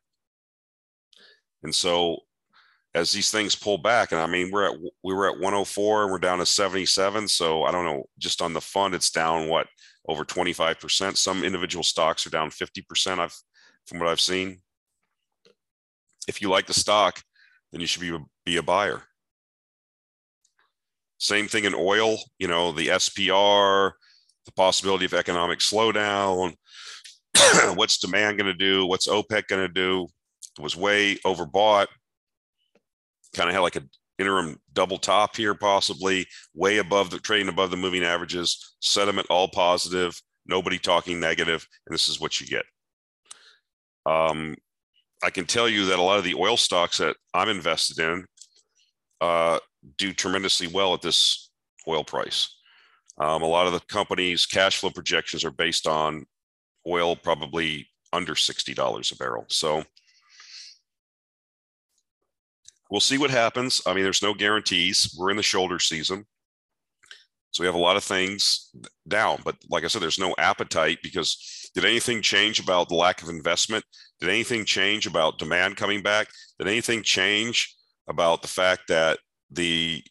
And 1.64 1.74
so 1.74 2.20
as 2.94 3.12
these 3.12 3.30
things 3.30 3.56
pull 3.56 3.78
back, 3.78 4.12
and 4.12 4.22
I 4.22 4.26
mean, 4.26 4.52
we're 4.52 4.72
at 4.72 4.80
we 5.04 5.14
were 5.14 5.28
at 5.28 5.40
104 5.40 6.04
and 6.04 6.12
we're 6.12 6.18
down 6.18 6.40
to 6.40 6.46
77. 6.46 7.28
So 7.28 7.64
I 7.64 7.72
don't 7.72 7.84
know, 7.84 8.06
just 8.18 8.42
on 8.42 8.54
the 8.54 8.62
fund, 8.62 8.96
it's 8.96 9.12
down 9.12 9.50
what 9.50 9.68
over 10.08 10.24
25%. 10.24 11.18
Some 11.18 11.44
individual 11.44 11.84
stocks 11.84 12.26
are 12.26 12.30
down 12.30 12.50
50%. 12.50 13.20
I've 13.20 13.36
from 13.86 14.00
what 14.00 14.08
I've 14.08 14.22
seen. 14.22 14.62
If 16.28 16.42
you 16.42 16.50
like 16.50 16.68
the 16.68 16.74
stock, 16.74 17.22
then 17.72 17.82
you 17.82 17.88
should 17.88 18.02
be 18.02 18.18
be 18.46 18.58
a 18.58 18.64
buyer. 18.64 19.04
Same 21.18 21.48
thing 21.48 21.66
in 21.66 21.76
oil, 21.76 22.18
you 22.40 22.48
know, 22.48 22.72
the 22.72 22.88
SPR, 22.88 23.92
the 24.46 24.52
possibility 24.54 25.06
of 25.06 25.14
economic 25.14 25.60
slowdown. 25.60 26.54
What's 27.76 27.98
demand 27.98 28.38
going 28.38 28.52
to 28.52 28.54
do? 28.54 28.86
What's 28.86 29.08
OPEC 29.08 29.48
going 29.48 29.68
to 29.68 29.74
do? 29.74 30.08
It 30.58 30.64
was 30.64 30.76
way 30.76 31.16
overbought 31.26 31.88
kind 33.36 33.50
of 33.50 33.54
had 33.54 33.62
like 33.62 33.76
an 33.76 33.90
interim 34.18 34.58
double 34.74 34.98
top 34.98 35.36
here, 35.36 35.54
possibly 35.54 36.26
way 36.54 36.78
above 36.78 37.10
the 37.10 37.20
trading 37.20 37.50
above 37.50 37.70
the 37.70 37.78
moving 37.78 38.04
averages, 38.04 38.76
sentiment 38.80 39.28
all 39.30 39.48
positive, 39.48 40.20
nobody 40.48 40.80
talking 40.80 41.20
negative, 41.20 41.68
and 41.86 41.94
this 41.94 42.08
is 42.08 42.20
what 42.20 42.40
you 42.40 42.48
get. 42.48 42.64
Um, 44.06 44.56
I 45.24 45.30
can 45.30 45.46
tell 45.46 45.68
you 45.68 45.86
that 45.86 46.00
a 46.00 46.02
lot 46.02 46.18
of 46.18 46.24
the 46.24 46.36
oil 46.36 46.58
stocks 46.58 47.00
that 47.00 47.16
I'm 47.34 47.50
invested 47.50 48.00
in 48.00 48.26
uh, 49.22 49.60
do 49.98 50.14
tremendously 50.14 50.68
well 50.68 50.94
at 50.94 51.02
this 51.02 51.50
oil 51.88 52.04
price. 52.04 52.55
Um, 53.18 53.44
a 53.44 53.48
lot 53.48 53.68
of 53.68 53.74
the 53.74 53.80
companies' 53.82 54.46
cash 54.46 54.78
flow 54.78 54.90
projections 54.90 55.46
are 55.46 55.52
based 55.52 55.88
on 55.88 56.26
oil 56.88 57.16
probably 57.16 57.88
under 58.12 58.34
$60 58.34 59.12
a 59.12 59.16
barrel. 59.16 59.46
So 59.50 59.84
we'll 62.90 63.02
see 63.02 63.18
what 63.18 63.32
happens. 63.32 63.82
I 63.86 63.94
mean, 63.94 64.04
there's 64.04 64.22
no 64.22 64.34
guarantees. 64.34 65.16
We're 65.18 65.32
in 65.32 65.38
the 65.38 65.44
shoulder 65.44 65.80
season. 65.80 66.26
So 67.52 67.64
we 67.64 67.68
have 67.68 67.76
a 67.76 67.80
lot 67.80 67.96
of 67.96 68.04
things 68.04 68.70
down. 69.08 69.40
But 69.46 69.56
like 69.70 69.86
I 69.86 69.88
said, 69.88 70.02
there's 70.02 70.20
no 70.20 70.36
appetite 70.38 71.00
because 71.02 71.70
did 71.74 71.86
anything 71.86 72.22
change 72.22 72.60
about 72.60 72.90
the 72.90 72.96
lack 72.96 73.22
of 73.22 73.30
investment? 73.30 73.86
Did 74.20 74.30
anything 74.30 74.66
change 74.66 75.08
about 75.08 75.40
demand 75.40 75.78
coming 75.78 76.02
back? 76.02 76.28
Did 76.60 76.68
anything 76.68 77.02
change 77.02 77.74
about 78.10 78.42
the 78.42 78.50
fact 78.50 78.84
that 78.90 79.20
the 79.52 80.04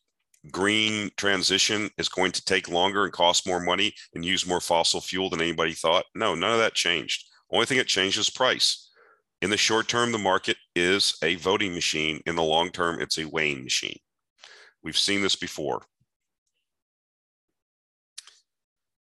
green 0.51 1.11
transition 1.17 1.91
is 1.99 2.09
going 2.09 2.33
to 2.33 2.45
take 2.45 2.69
longer 2.69 3.05
and 3.05 3.13
cost 3.13 3.47
more 3.47 3.61
money 3.61 3.95
and 4.15 4.25
use 4.25 4.47
more 4.47 4.61
fossil 4.61 5.01
fuel 5.01 5.31
than 5.31 5.41
anybody 5.41 5.73
thought? 5.73 6.05
No, 6.15 6.35
none 6.35 6.53
of 6.53 6.59
that 6.59 6.75
changed. 6.75 7.27
Only 7.51 7.67
thing 7.67 7.79
that 7.79 7.87
changed 7.87 8.19
is 8.19 8.31
price. 8.31 8.91
In 9.43 9.51
the 9.51 9.57
short 9.57 9.89
term, 9.89 10.13
the 10.13 10.19
market 10.19 10.57
is 10.75 11.17
a 11.23 11.37
voting 11.37 11.75
machine. 11.75 12.21
In 12.27 12.35
the 12.35 12.43
long 12.43 12.71
term, 12.71 13.01
it's 13.01 13.19
a 13.19 13.29
weighing 13.29 13.63
machine. 13.63 13.99
We've 14.83 14.99
seen 14.99 15.23
this 15.23 15.37
before. 15.37 15.83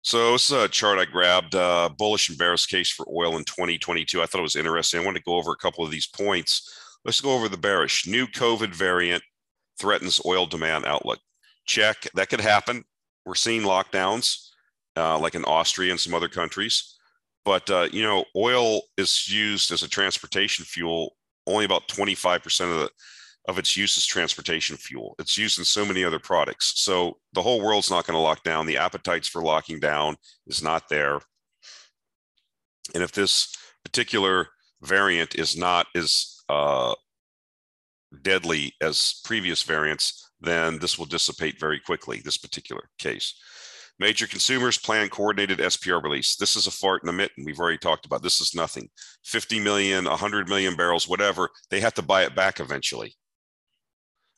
So 0.02 0.32
this 0.32 0.50
is 0.50 0.52
a 0.52 0.68
chart 0.68 0.98
I 0.98 1.06
grabbed, 1.06 1.56
uh, 1.56 1.90
bullish 1.98 2.30
and 2.30 2.38
bearish 2.38 2.68
case 2.68 2.90
for 2.90 3.06
oil 3.10 3.38
in 3.38 3.44
2022. 3.44 4.22
I 4.22 4.26
thought 4.26 4.40
it 4.40 4.42
was 4.42 4.56
interesting. 4.56 5.00
I 5.00 5.06
want 5.06 5.18
to 5.18 5.24
go 5.24 5.36
over 5.36 5.52
a 5.52 5.58
couple 5.58 5.84
of 5.84 5.92
these 5.92 6.08
points. 6.08 6.74
Let's 7.06 7.22
go 7.22 7.36
over 7.36 7.50
the 7.50 7.58
bearish. 7.58 8.08
New 8.08 8.26
COVID 8.28 8.74
variant 8.74 9.24
threatens 9.80 10.22
oil 10.26 10.46
demand 10.46 10.86
outlook. 10.86 11.20
Check. 11.66 12.08
That 12.16 12.30
could 12.30 12.42
happen. 12.42 12.84
We're 13.26 13.36
seeing 13.36 13.62
lockdowns 13.62 14.50
uh, 14.96 15.18
like 15.18 15.36
in 15.36 15.46
Austria 15.46 15.92
and 15.92 16.00
some 16.00 16.14
other 16.14 16.28
countries. 16.28 16.96
But 17.46 17.70
uh, 17.70 17.88
you 17.92 18.04
know, 18.04 18.26
oil 18.36 18.82
is 18.98 19.30
used 19.30 19.72
as 19.72 19.84
a 19.84 19.90
transportation 19.90 20.66
fuel. 20.66 21.16
Only 21.48 21.66
about 21.66 21.88
25% 21.88 22.62
of 22.62 22.80
the 22.80 22.90
of 23.48 23.58
its 23.58 23.76
use 23.76 23.98
is 23.98 24.06
transportation 24.06 24.78
fuel. 24.78 25.16
It's 25.18 25.38
used 25.38 25.58
in 25.58 25.66
so 25.66 25.84
many 25.84 26.04
other 26.04 26.20
products. 26.20 26.74
So 26.76 27.18
the 27.34 27.42
whole 27.42 27.62
world's 27.62 27.90
not 27.90 28.06
going 28.06 28.16
to 28.16 28.22
lock 28.22 28.44
down. 28.44 28.66
The 28.66 28.78
appetites 28.78 29.28
for 29.28 29.42
locking 29.42 29.80
down 29.80 30.18
is 30.46 30.62
not 30.62 30.90
there. 30.90 31.20
And 32.94 33.02
if 33.02 33.12
this 33.12 33.56
particular 33.84 34.50
variant 34.82 35.36
is 35.36 35.58
not 35.58 35.88
as 35.96 36.44
uh, 36.50 36.94
deadly 38.22 38.74
as 38.82 39.22
previous 39.24 39.64
variants, 39.64 40.32
then 40.42 40.80
this 40.80 40.98
will 40.98 41.06
dissipate 41.06 41.60
very 41.60 41.80
quickly, 41.80 42.22
this 42.24 42.38
particular 42.38 42.90
case. 42.98 43.36
Major 44.00 44.28
consumers 44.28 44.78
plan 44.78 45.10
coordinated 45.10 45.60
SPR 45.60 46.02
release. 46.02 46.38
This 46.38 46.56
is 46.56 46.68
a 46.68 46.72
fart 46.72 47.04
in 47.04 47.08
the 47.08 47.14
mitten. 47.14 47.44
We've 47.44 47.60
already 47.60 47.78
talked 47.78 48.06
about 48.06 48.24
this 48.24 48.40
is 48.40 48.56
nothing. 48.56 48.90
50 49.26 49.60
million, 49.60 50.06
100 50.06 50.48
million 50.48 50.78
barrels, 50.78 51.08
whatever. 51.08 51.50
They 51.70 51.82
have 51.82 51.94
to 51.96 52.02
buy 52.02 52.24
it 52.24 52.34
back 52.34 52.62
eventually. 52.62 53.16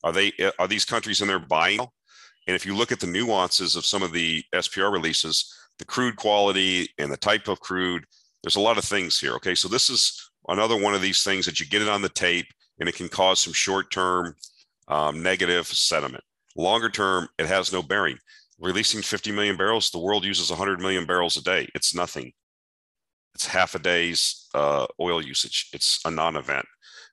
Are 0.04 0.12
they 0.12 0.32
are 0.58 0.68
these 0.68 0.86
countries 0.86 1.22
in 1.22 1.28
there 1.28 1.38
buying? 1.38 1.80
And 1.80 2.56
if 2.56 2.66
you 2.66 2.76
look 2.76 2.92
at 2.92 3.00
the 3.00 3.06
nuances 3.06 3.76
of 3.76 3.86
some 3.86 4.02
of 4.02 4.12
the 4.12 4.44
SPR 4.56 4.92
releases, 4.92 5.54
the 5.78 5.86
crude 5.86 6.16
quality 6.16 6.90
and 6.98 7.12
the 7.12 7.18
type 7.18 7.48
of 7.48 7.60
crude, 7.60 8.04
there's 8.42 8.56
a 8.56 8.62
lot 8.62 8.80
of 8.80 8.84
things 8.84 9.20
here. 9.20 9.34
Okay, 9.36 9.54
so 9.54 9.68
this 9.68 9.92
is 9.92 10.32
another 10.48 10.76
one 10.76 10.96
of 10.96 11.04
these 11.04 11.22
things 11.22 11.46
that 11.46 11.60
you 11.60 11.68
get 11.68 11.84
it 11.84 11.88
on 11.88 12.02
the 12.02 12.10
tape 12.10 12.48
and 12.82 12.90
it 12.90 12.96
can 12.96 13.08
cause 13.08 13.40
some 13.40 13.54
short-term 13.54 14.36
um, 14.90 15.24
negative 15.24 15.68
sentiment. 15.68 16.24
Longer 16.58 16.90
term, 16.90 17.30
it 17.40 17.46
has 17.46 17.72
no 17.72 17.82
bearing 17.82 18.18
releasing 18.62 19.02
50 19.02 19.32
million 19.32 19.58
barrels, 19.58 19.90
the 19.90 20.00
world 20.00 20.24
uses 20.24 20.50
100 20.50 20.80
million 20.80 21.06
barrels 21.06 21.36
a 21.36 21.44
day. 21.44 21.68
It's 21.76 21.94
nothing. 21.94 22.32
It's 23.34 23.48
half 23.48 23.76
a 23.76 23.80
day's 23.80 24.48
uh, 24.54 24.86
oil 25.00 25.22
usage. 25.22 25.70
It's 25.74 26.00
a 26.06 26.12
non-event, 26.12 26.66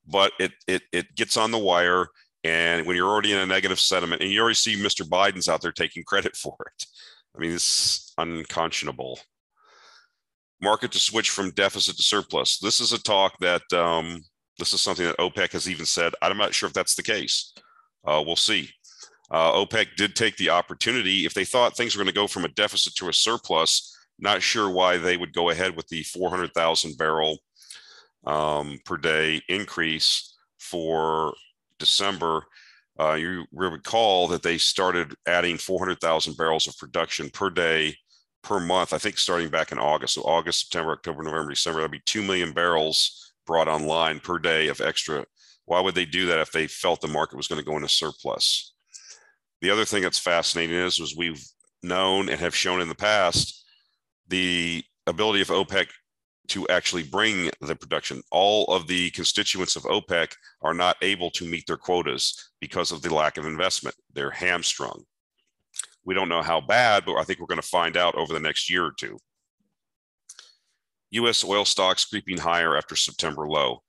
but 0.06 0.32
it 0.38 0.52
it 0.66 0.82
it 0.92 1.14
gets 1.16 1.36
on 1.36 1.50
the 1.50 1.58
wire. 1.58 2.08
And 2.44 2.86
when 2.86 2.96
you're 2.96 3.08
already 3.08 3.32
in 3.32 3.38
a 3.38 3.46
negative 3.46 3.80
sentiment, 3.80 4.22
and 4.22 4.30
you 4.30 4.40
already 4.40 4.54
see 4.54 4.76
Mr. 4.76 5.08
Biden's 5.08 5.48
out 5.48 5.60
there 5.60 5.72
taking 5.72 6.04
credit 6.04 6.36
for 6.42 6.54
it, 6.60 6.86
I 7.34 7.40
mean, 7.40 7.52
it's 7.52 8.12
unconscionable. 8.18 9.18
Market 10.60 10.92
to 10.92 10.98
switch 10.98 11.30
from 11.30 11.50
deficit 11.50 11.96
to 11.96 12.02
surplus. 12.02 12.58
This 12.58 12.80
is 12.80 12.92
a 12.92 13.00
talk 13.00 13.38
that 13.40 13.62
um, 13.72 14.22
this 14.58 14.72
is 14.72 14.80
something 14.80 15.06
that 15.06 15.18
OPEC 15.18 15.52
has 15.52 15.68
even 15.68 15.86
said. 15.86 16.12
I'm 16.20 16.36
not 16.36 16.54
sure 16.54 16.66
if 16.66 16.72
that's 16.72 16.94
the 16.94 17.02
case. 17.02 17.54
Uh, 18.04 18.22
we'll 18.26 18.36
see. 18.36 18.70
Uh, 19.30 19.52
OPEC 19.52 19.96
did 19.96 20.16
take 20.16 20.36
the 20.36 20.50
opportunity. 20.50 21.26
If 21.26 21.34
they 21.34 21.44
thought 21.44 21.76
things 21.76 21.94
were 21.94 22.02
going 22.02 22.12
to 22.12 22.20
go 22.20 22.26
from 22.26 22.44
a 22.44 22.48
deficit 22.48 22.94
to 22.96 23.08
a 23.08 23.12
surplus, 23.12 23.96
not 24.18 24.42
sure 24.42 24.70
why 24.70 24.96
they 24.96 25.16
would 25.16 25.32
go 25.32 25.50
ahead 25.50 25.76
with 25.76 25.86
the 25.88 26.02
400,000 26.02 26.96
barrel 26.96 27.38
um, 28.26 28.78
per 28.84 28.96
day 28.96 29.40
increase 29.48 30.36
for 30.58 31.34
December. 31.78 32.44
Uh, 32.98 33.14
you 33.14 33.44
recall 33.52 34.26
that 34.28 34.42
they 34.42 34.58
started 34.58 35.14
adding 35.26 35.56
400,000 35.56 36.36
barrels 36.36 36.66
of 36.66 36.76
production 36.76 37.30
per 37.30 37.48
day 37.48 37.94
per 38.42 38.58
month, 38.58 38.92
I 38.92 38.98
think 38.98 39.18
starting 39.18 39.50
back 39.50 39.72
in 39.72 39.78
August. 39.78 40.14
So 40.14 40.22
August, 40.22 40.60
September, 40.60 40.92
October, 40.92 41.22
November, 41.22 41.50
December, 41.50 41.80
that'd 41.80 41.92
be 41.92 42.02
2 42.06 42.22
million 42.22 42.52
barrels 42.52 43.27
brought 43.48 43.66
online 43.66 44.20
per 44.20 44.38
day 44.38 44.68
of 44.68 44.80
extra. 44.80 45.24
Why 45.64 45.80
would 45.80 45.96
they 45.96 46.04
do 46.04 46.26
that 46.26 46.38
if 46.38 46.52
they 46.52 46.68
felt 46.68 47.00
the 47.00 47.08
market 47.08 47.36
was 47.36 47.48
going 47.48 47.58
to 47.58 47.68
go 47.68 47.74
into 47.74 47.88
surplus? 47.88 48.74
The 49.60 49.70
other 49.70 49.86
thing 49.86 50.02
that's 50.02 50.18
fascinating 50.18 50.76
is, 50.76 51.00
was 51.00 51.16
we've 51.16 51.42
known 51.82 52.28
and 52.28 52.38
have 52.38 52.54
shown 52.54 52.80
in 52.80 52.88
the 52.88 52.94
past 52.94 53.64
the 54.28 54.84
ability 55.06 55.40
of 55.40 55.48
OPEC 55.48 55.88
to 56.48 56.68
actually 56.68 57.02
bring 57.02 57.50
the 57.60 57.74
production. 57.74 58.22
All 58.30 58.66
of 58.66 58.86
the 58.86 59.10
constituents 59.10 59.76
of 59.76 59.82
OPEC 59.84 60.32
are 60.62 60.74
not 60.74 60.96
able 61.02 61.30
to 61.32 61.44
meet 61.46 61.66
their 61.66 61.76
quotas 61.76 62.50
because 62.60 62.92
of 62.92 63.02
the 63.02 63.12
lack 63.12 63.38
of 63.38 63.46
investment. 63.46 63.96
They're 64.12 64.30
hamstrung. 64.30 65.04
We 66.04 66.14
don't 66.14 66.28
know 66.28 66.42
how 66.42 66.60
bad, 66.60 67.04
but 67.04 67.16
I 67.16 67.24
think 67.24 67.40
we're 67.40 67.46
going 67.46 67.60
to 67.60 67.66
find 67.66 67.96
out 67.96 68.14
over 68.14 68.32
the 68.32 68.40
next 68.40 68.70
year 68.70 68.84
or 68.84 68.92
two. 68.98 69.18
US 71.10 71.44
oil 71.44 71.64
stocks 71.64 72.04
creeping 72.04 72.38
higher 72.38 72.76
after 72.76 72.96
September 72.96 73.48
low. 73.48 73.82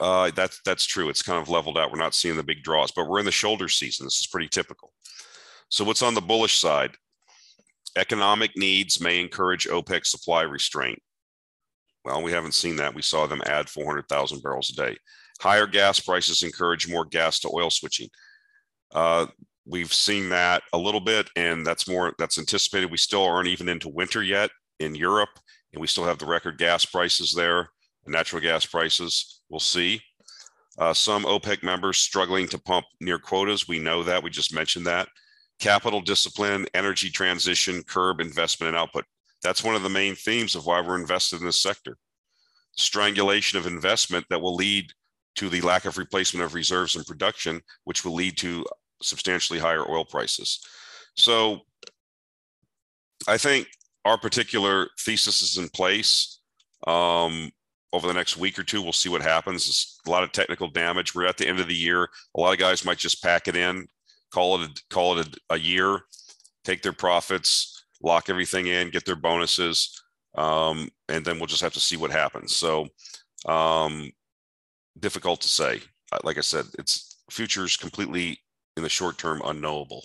Uh, 0.00 0.30
that's 0.34 0.60
that's 0.64 0.86
true. 0.86 1.08
It's 1.08 1.22
kind 1.22 1.40
of 1.40 1.48
leveled 1.48 1.76
out. 1.76 1.90
We're 1.90 1.98
not 1.98 2.14
seeing 2.14 2.36
the 2.36 2.42
big 2.42 2.62
draws, 2.62 2.92
but 2.92 3.08
we're 3.08 3.18
in 3.18 3.24
the 3.24 3.32
shoulder 3.32 3.68
season. 3.68 4.06
This 4.06 4.20
is 4.20 4.28
pretty 4.28 4.48
typical. 4.48 4.92
So 5.70 5.84
what's 5.84 6.02
on 6.02 6.14
the 6.14 6.20
bullish 6.20 6.58
side? 6.58 6.92
Economic 7.96 8.56
needs 8.56 9.00
may 9.00 9.20
encourage 9.20 9.66
OPEC 9.66 10.06
supply 10.06 10.42
restraint. 10.42 11.00
Well, 12.04 12.22
we 12.22 12.32
haven't 12.32 12.54
seen 12.54 12.76
that. 12.76 12.94
We 12.94 13.02
saw 13.02 13.26
them 13.26 13.42
add 13.44 13.68
400,000 13.68 14.40
barrels 14.40 14.70
a 14.70 14.74
day. 14.74 14.96
Higher 15.40 15.66
gas 15.66 16.00
prices 16.00 16.42
encourage 16.42 16.88
more 16.88 17.04
gas 17.04 17.40
to 17.40 17.50
oil 17.52 17.70
switching. 17.70 18.08
Uh, 18.94 19.26
we've 19.66 19.92
seen 19.92 20.28
that 20.30 20.62
a 20.72 20.78
little 20.78 21.00
bit, 21.00 21.28
and 21.36 21.66
that's 21.66 21.88
more 21.88 22.14
that's 22.18 22.38
anticipated. 22.38 22.90
We 22.90 22.96
still 22.96 23.24
aren't 23.24 23.48
even 23.48 23.68
into 23.68 23.88
winter 23.88 24.22
yet 24.22 24.50
in 24.80 24.94
Europe, 24.94 25.38
and 25.72 25.80
we 25.80 25.86
still 25.86 26.04
have 26.04 26.18
the 26.18 26.26
record 26.26 26.58
gas 26.58 26.84
prices 26.84 27.32
there, 27.34 27.68
natural 28.06 28.42
gas 28.42 28.66
prices. 28.66 29.42
We'll 29.48 29.60
see. 29.60 30.00
Uh, 30.78 30.94
some 30.94 31.24
OPEC 31.24 31.62
members 31.62 31.98
struggling 31.98 32.46
to 32.48 32.58
pump 32.58 32.86
near 33.00 33.18
quotas. 33.18 33.66
We 33.66 33.78
know 33.78 34.04
that. 34.04 34.22
We 34.22 34.30
just 34.30 34.54
mentioned 34.54 34.86
that 34.86 35.08
capital 35.58 36.00
discipline, 36.00 36.66
energy 36.74 37.10
transition, 37.10 37.82
curb 37.82 38.20
investment 38.20 38.68
and 38.68 38.78
output. 38.78 39.04
That's 39.42 39.64
one 39.64 39.74
of 39.74 39.82
the 39.82 39.88
main 39.88 40.14
themes 40.14 40.54
of 40.54 40.66
why 40.66 40.80
we're 40.80 40.98
invested 40.98 41.40
in 41.40 41.46
this 41.46 41.60
sector. 41.60 41.96
Strangulation 42.76 43.58
of 43.58 43.66
investment 43.66 44.24
that 44.30 44.40
will 44.40 44.54
lead 44.54 44.92
to 45.36 45.48
the 45.48 45.60
lack 45.60 45.84
of 45.84 45.98
replacement 45.98 46.44
of 46.44 46.54
reserves 46.54 46.96
and 46.96 47.06
production, 47.06 47.60
which 47.84 48.04
will 48.04 48.14
lead 48.14 48.36
to 48.38 48.64
substantially 49.02 49.58
higher 49.58 49.88
oil 49.88 50.04
prices. 50.04 50.60
So 51.16 51.60
I 53.26 53.36
think 53.36 53.68
our 54.08 54.18
particular 54.18 54.88
thesis 54.98 55.42
is 55.42 55.58
in 55.58 55.68
place. 55.68 56.40
Um, 56.86 57.50
over 57.92 58.06
the 58.06 58.14
next 58.14 58.36
week 58.36 58.58
or 58.58 58.62
two, 58.62 58.82
we'll 58.82 58.92
see 58.92 59.08
what 59.08 59.22
happens. 59.22 59.66
There's 59.66 60.00
a 60.06 60.10
lot 60.10 60.22
of 60.22 60.32
technical 60.32 60.68
damage. 60.68 61.14
We're 61.14 61.26
at 61.26 61.36
the 61.36 61.46
end 61.46 61.60
of 61.60 61.68
the 61.68 61.74
year. 61.74 62.08
A 62.36 62.40
lot 62.40 62.52
of 62.52 62.58
guys 62.58 62.84
might 62.84 62.98
just 62.98 63.22
pack 63.22 63.48
it 63.48 63.56
in, 63.56 63.86
call 64.32 64.60
it 64.60 64.70
a, 64.70 64.82
call 64.90 65.18
it 65.18 65.26
a, 65.50 65.54
a 65.54 65.58
year, 65.58 66.00
take 66.64 66.82
their 66.82 66.92
profits, 66.92 67.84
lock 68.02 68.28
everything 68.28 68.66
in, 68.66 68.90
get 68.90 69.04
their 69.04 69.16
bonuses, 69.16 70.02
um, 70.36 70.88
and 71.08 71.24
then 71.24 71.38
we'll 71.38 71.46
just 71.46 71.62
have 71.62 71.74
to 71.74 71.80
see 71.80 71.96
what 71.96 72.10
happens. 72.10 72.56
So 72.56 72.88
um, 73.46 74.10
difficult 74.98 75.40
to 75.42 75.48
say. 75.48 75.80
Like 76.24 76.38
I 76.38 76.42
said, 76.42 76.64
it's 76.78 77.16
futures 77.30 77.76
completely 77.76 78.38
in 78.76 78.82
the 78.82 78.88
short 78.88 79.18
term 79.18 79.42
unknowable. 79.44 80.04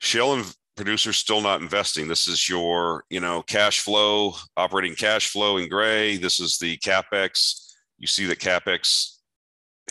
Shale 0.00 0.34
and 0.34 0.54
producers 0.76 1.16
still 1.16 1.40
not 1.40 1.60
investing. 1.60 2.08
This 2.08 2.26
is 2.26 2.48
your, 2.48 3.04
you 3.10 3.20
know, 3.20 3.42
cash 3.42 3.80
flow, 3.80 4.34
operating 4.56 4.94
cash 4.94 5.28
flow 5.28 5.58
in 5.58 5.68
gray. 5.68 6.16
This 6.16 6.40
is 6.40 6.58
the 6.58 6.76
capex. 6.78 7.74
You 7.98 8.06
see 8.06 8.26
that 8.26 8.38
capex 8.38 9.20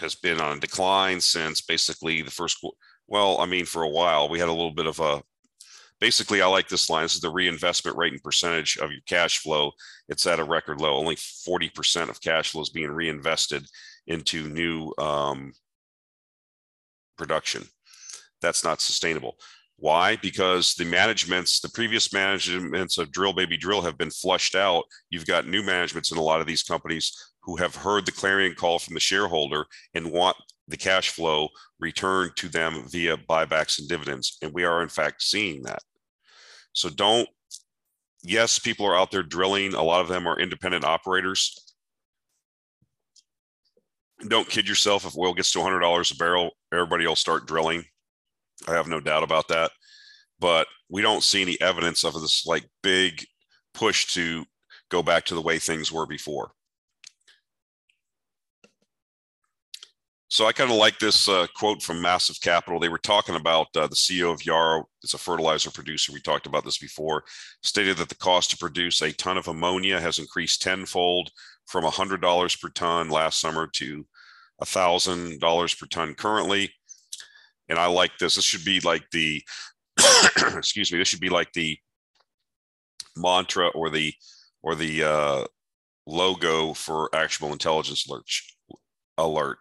has 0.02 0.16
been 0.16 0.40
on 0.40 0.60
decline 0.60 1.22
since 1.22 1.62
basically 1.62 2.22
the 2.22 2.32
first 2.32 2.64
well 3.08 3.40
i 3.40 3.46
mean 3.46 3.66
for 3.66 3.84
a 3.84 3.90
while 3.90 4.30
we 4.30 4.40
had 4.40 4.48
a 4.48 4.54
little 4.54 4.72
bit 4.72 4.86
of 4.86 5.00
a 5.00 5.22
basically 6.00 6.42
i 6.42 6.48
like 6.48 6.68
this 6.68 6.90
line 6.90 7.04
this 7.04 7.16
is 7.16 7.22
the 7.22 7.30
reinvestment 7.30 7.98
rate 7.98 8.14
and 8.14 8.24
percentage 8.24 8.78
of 8.78 8.92
your 8.92 9.02
cash 9.08 9.40
flow 9.40 9.72
it's 10.08 10.26
at 10.26 10.40
a 10.40 10.44
record 10.44 10.80
low 10.80 10.96
only 10.96 11.16
40% 11.16 12.10
of 12.10 12.22
cash 12.22 12.52
flow 12.52 12.62
is 12.62 12.70
being 12.70 12.92
reinvested 12.92 13.66
into 14.08 14.48
new 14.48 14.94
um, 14.98 15.54
production 17.18 17.64
that's 18.42 18.64
not 18.64 18.82
sustainable 18.82 19.36
why 19.80 20.16
because 20.18 20.74
the 20.76 20.86
managements 20.86 21.60
the 21.60 21.70
previous 21.70 22.12
managements 22.12 22.98
of 22.98 23.12
drill 23.12 23.34
baby 23.34 23.58
drill 23.58 23.82
have 23.82 23.98
been 23.98 24.10
flushed 24.10 24.56
out 24.56 24.84
you've 25.10 25.26
got 25.26 25.48
new 25.48 25.64
managements 25.64 26.12
in 26.12 26.18
a 26.18 26.22
lot 26.22 26.42
of 26.42 26.48
these 26.48 26.64
companies 26.64 27.30
who 27.42 27.56
have 27.56 27.76
heard 27.76 28.06
the 28.06 28.12
clarion 28.12 28.54
call 28.54 28.78
from 28.78 28.94
the 28.94 29.00
shareholder 29.00 29.66
and 29.94 30.12
want 30.12 30.38
the 30.68 30.78
cash 30.78 31.10
flow 31.10 31.50
returned 31.80 32.36
to 32.36 32.48
them 32.48 32.84
via 32.90 33.18
buybacks 33.18 33.80
and 33.80 33.90
dividends. 33.90 34.38
And 34.42 34.54
we 34.54 34.64
are, 34.64 34.84
in 34.84 34.90
fact, 34.90 35.24
seeing 35.24 35.64
that. 35.64 35.80
So 36.74 36.90
don't, 36.90 37.28
yes, 38.22 38.60
people 38.60 38.86
are 38.86 38.96
out 38.96 39.12
there 39.12 39.24
drilling. 39.24 39.74
A 39.74 39.82
lot 39.82 40.02
of 40.02 40.08
them 40.08 40.28
are 40.28 40.40
independent 40.40 40.86
operators. 40.86 41.74
Don't 44.28 44.50
kid 44.50 44.68
yourself. 44.68 45.06
If 45.06 45.18
oil 45.18 45.34
gets 45.34 45.52
to 45.54 45.60
$100 45.60 46.12
a 46.12 46.16
barrel, 46.18 46.52
everybody 46.72 47.08
will 47.08 47.16
start 47.16 47.48
drilling. 47.48 47.86
I 48.68 48.74
have 48.74 48.88
no 48.88 49.00
doubt 49.00 49.24
about 49.24 49.48
that. 49.50 49.72
But 50.40 50.68
we 50.90 51.02
don't 51.02 51.24
see 51.24 51.42
any 51.42 51.60
evidence 51.62 52.04
of 52.04 52.14
this 52.14 52.46
like 52.46 52.66
big 52.82 53.26
push 53.74 54.14
to 54.14 54.46
go 54.90 55.04
back 55.04 55.26
to 55.26 55.36
the 55.36 55.42
way 55.42 55.60
things 55.60 55.92
were 55.92 56.06
before. 56.06 56.52
So 60.32 60.46
I 60.46 60.52
kind 60.52 60.70
of 60.70 60.78
like 60.78 61.00
this 61.00 61.28
uh, 61.28 61.48
quote 61.56 61.82
from 61.82 62.02
Massive 62.02 62.40
Capital. 62.40 62.80
They 62.80 62.88
were 62.88 63.00
talking 63.00 63.36
about 63.36 63.68
uh, 63.76 63.88
the 63.88 63.96
CEO 63.96 64.32
of 64.32 64.46
Yara. 64.46 64.84
It's 65.04 65.16
a 65.16 65.18
fertilizer 65.18 65.72
producer. 65.72 66.14
We 66.14 66.22
talked 66.22 66.46
about 66.46 66.64
this 66.64 66.78
before. 66.78 67.24
Stated 67.64 67.98
that 67.98 68.10
the 68.10 68.16
cost 68.16 68.52
to 68.52 68.58
produce 68.58 69.02
a 69.02 69.12
ton 69.12 69.40
of 69.40 69.48
ammonia 69.48 70.00
has 70.00 70.20
increased 70.20 70.62
tenfold 70.62 71.32
from 71.66 71.84
$100 71.84 72.62
per 72.62 72.70
ton 72.70 73.10
last 73.10 73.40
summer 73.40 73.68
to 73.74 74.06
$1,000 74.62 75.80
per 75.80 75.86
ton 75.88 76.14
currently. 76.14 76.72
And 77.70 77.80
I 77.80 77.86
like 77.88 78.18
this. 78.20 78.36
This 78.36 78.46
should 78.46 78.66
be 78.66 78.80
like 78.82 79.04
the, 79.12 79.42
excuse 80.56 80.92
me, 80.92 80.98
this 80.98 81.08
should 81.08 81.20
be 81.20 81.30
like 81.30 81.54
the 81.54 81.78
mantra 83.16 83.68
or 83.70 83.90
the, 83.90 84.14
or 84.64 84.76
the 84.76 85.04
uh, 85.04 85.46
logo 86.06 86.74
for 86.74 87.10
actual 87.14 87.54
intelligence 87.54 88.08
alert. 88.08 88.26
alert 89.18 89.60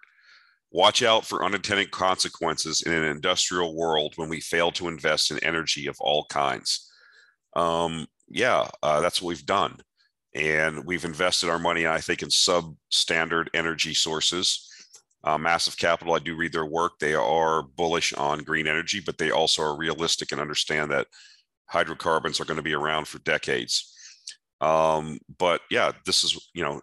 Watch 0.71 1.03
out 1.03 1.25
for 1.25 1.45
unintended 1.45 1.91
consequences 1.93 2.83
in 2.83 2.93
an 2.93 3.05
industrial 3.05 3.75
world 3.75 4.13
when 4.17 4.29
we 4.29 4.41
fail 4.41 4.71
to 4.73 4.89
invest 4.89 5.31
in 5.31 5.39
energy 5.39 5.87
of 5.87 5.97
all 5.99 6.27
kinds. 6.27 6.91
Um, 7.57 8.07
yeah, 8.29 8.69
uh, 8.83 9.01
that's 9.01 9.23
what 9.23 9.29
we've 9.29 9.47
done. 9.47 9.79
And 10.35 10.85
we've 10.85 11.07
invested 11.07 11.49
our 11.49 11.59
money, 11.59 11.87
I 11.87 12.01
think, 12.01 12.23
in 12.23 12.29
substandard 12.29 13.49
energy 13.55 13.95
sources. 13.95 14.69
Uh, 15.25 15.37
massive 15.37 15.77
capital, 15.77 16.15
I 16.15 16.21
do 16.21 16.37
read 16.37 16.53
their 16.53 16.67
work. 16.67 16.99
They 17.01 17.15
are 17.15 17.63
bullish 17.63 18.13
on 18.15 18.45
green 18.45 18.67
energy, 18.67 19.01
but 19.01 19.19
they 19.19 19.31
also 19.31 19.63
are 19.63 19.77
realistic 19.77 20.31
and 20.33 20.41
understand 20.41 20.91
that 20.93 21.09
hydrocarbons 21.67 22.41
are 22.41 22.45
going 22.45 22.57
to 22.57 22.63
be 22.63 22.75
around 22.75 23.09
for 23.09 23.19
decades. 23.21 23.93
Um, 24.61 25.19
but 25.39 25.61
yeah, 25.71 25.93
this 26.07 26.25
is, 26.25 26.49
you 26.55 26.63
know, 26.63 26.81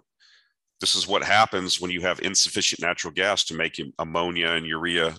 this 0.82 0.95
is 0.95 1.08
what 1.08 1.24
happens 1.24 1.80
when 1.80 1.91
you 1.91 2.02
have 2.02 2.19
insufficient 2.19 2.82
natural 2.82 3.13
gas 3.13 3.43
to 3.45 3.56
make 3.56 3.82
ammonia 4.00 4.50
and 4.50 4.65
urea 4.65 5.15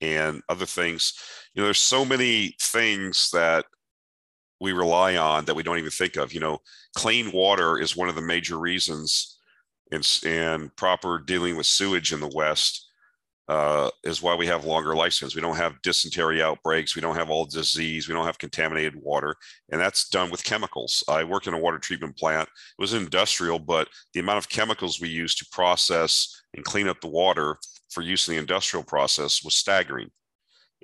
and 0.00 0.40
other 0.48 0.66
things. 0.66 1.14
You 1.54 1.60
know, 1.60 1.66
there's 1.66 1.78
so 1.78 2.04
many 2.04 2.54
things 2.60 3.30
that 3.32 3.66
we 4.60 4.72
rely 4.72 5.16
on 5.16 5.44
that 5.46 5.54
we 5.54 5.62
don't 5.62 5.78
even 5.78 5.90
think 5.90 6.16
of. 6.16 6.32
You 6.32 6.40
know, 6.40 6.58
clean 6.94 7.32
water 7.32 7.78
is 7.78 7.96
one 7.96 8.08
of 8.08 8.14
the 8.14 8.22
major 8.22 8.58
reasons 8.58 9.39
in, 9.92 10.02
in 10.24 10.70
proper 10.76 11.18
dealing 11.18 11.56
with 11.56 11.66
sewage 11.66 12.12
in 12.12 12.20
the 12.20 12.30
West 12.34 12.90
uh, 13.50 13.90
is 14.04 14.22
why 14.22 14.32
we 14.36 14.46
have 14.46 14.64
longer 14.64 14.90
lifespans. 14.90 15.34
We 15.34 15.40
don't 15.40 15.56
have 15.56 15.82
dysentery 15.82 16.40
outbreaks. 16.40 16.94
We 16.94 17.02
don't 17.02 17.16
have 17.16 17.30
all 17.30 17.44
disease. 17.46 18.06
We 18.06 18.14
don't 18.14 18.26
have 18.26 18.38
contaminated 18.38 18.94
water. 18.94 19.34
And 19.72 19.80
that's 19.80 20.08
done 20.08 20.30
with 20.30 20.44
chemicals. 20.44 21.02
I 21.08 21.24
worked 21.24 21.48
in 21.48 21.54
a 21.54 21.58
water 21.58 21.78
treatment 21.78 22.16
plant. 22.16 22.48
It 22.48 22.80
was 22.80 22.94
industrial, 22.94 23.58
but 23.58 23.88
the 24.14 24.20
amount 24.20 24.38
of 24.38 24.48
chemicals 24.48 25.00
we 25.00 25.08
use 25.08 25.34
to 25.34 25.46
process 25.50 26.42
and 26.54 26.64
clean 26.64 26.86
up 26.86 27.00
the 27.00 27.08
water 27.08 27.56
for 27.88 28.02
use 28.02 28.28
in 28.28 28.34
the 28.34 28.40
industrial 28.40 28.84
process 28.84 29.42
was 29.42 29.56
staggering. 29.56 30.10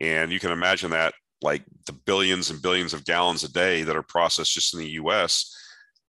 And 0.00 0.32
you 0.32 0.40
can 0.40 0.50
imagine 0.50 0.90
that 0.90 1.14
like 1.42 1.62
the 1.86 1.92
billions 1.92 2.50
and 2.50 2.60
billions 2.60 2.94
of 2.94 3.04
gallons 3.04 3.44
a 3.44 3.52
day 3.52 3.84
that 3.84 3.94
are 3.94 4.02
processed 4.02 4.54
just 4.54 4.74
in 4.74 4.80
the 4.80 4.90
US. 5.02 5.54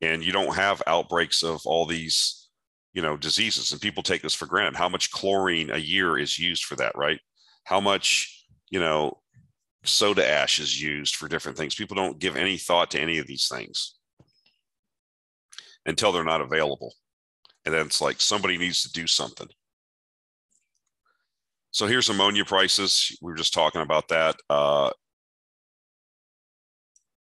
And 0.00 0.24
you 0.24 0.30
don't 0.30 0.54
have 0.54 0.82
outbreaks 0.86 1.42
of 1.42 1.62
all 1.64 1.84
these 1.84 2.43
you 2.94 3.02
know 3.02 3.16
diseases 3.16 3.72
and 3.72 3.80
people 3.80 4.02
take 4.02 4.22
this 4.22 4.34
for 4.34 4.46
granted. 4.46 4.76
How 4.76 4.88
much 4.88 5.10
chlorine 5.10 5.70
a 5.70 5.78
year 5.78 6.18
is 6.18 6.38
used 6.38 6.64
for 6.64 6.76
that 6.76 6.92
right? 6.96 7.20
How 7.64 7.80
much 7.80 8.46
you 8.70 8.80
know 8.80 9.18
soda 9.84 10.26
ash 10.26 10.58
is 10.58 10.80
used 10.80 11.16
for 11.16 11.28
different 11.28 11.58
things. 11.58 11.74
People 11.74 11.96
don't 11.96 12.18
give 12.18 12.36
any 12.36 12.56
thought 12.56 12.90
to 12.92 13.00
any 13.00 13.18
of 13.18 13.26
these 13.26 13.48
things 13.48 13.96
until 15.84 16.12
they're 16.12 16.24
not 16.24 16.40
available. 16.40 16.94
And 17.64 17.74
then 17.74 17.86
it's 17.86 18.00
like 18.00 18.20
somebody 18.20 18.56
needs 18.56 18.82
to 18.82 18.92
do 18.92 19.06
something. 19.06 19.48
So 21.70 21.86
here's 21.86 22.08
ammonia 22.08 22.44
prices. 22.44 23.16
We 23.20 23.32
were 23.32 23.36
just 23.36 23.52
talking 23.52 23.82
about 23.82 24.08
that. 24.08 24.36
Uh, 24.48 24.90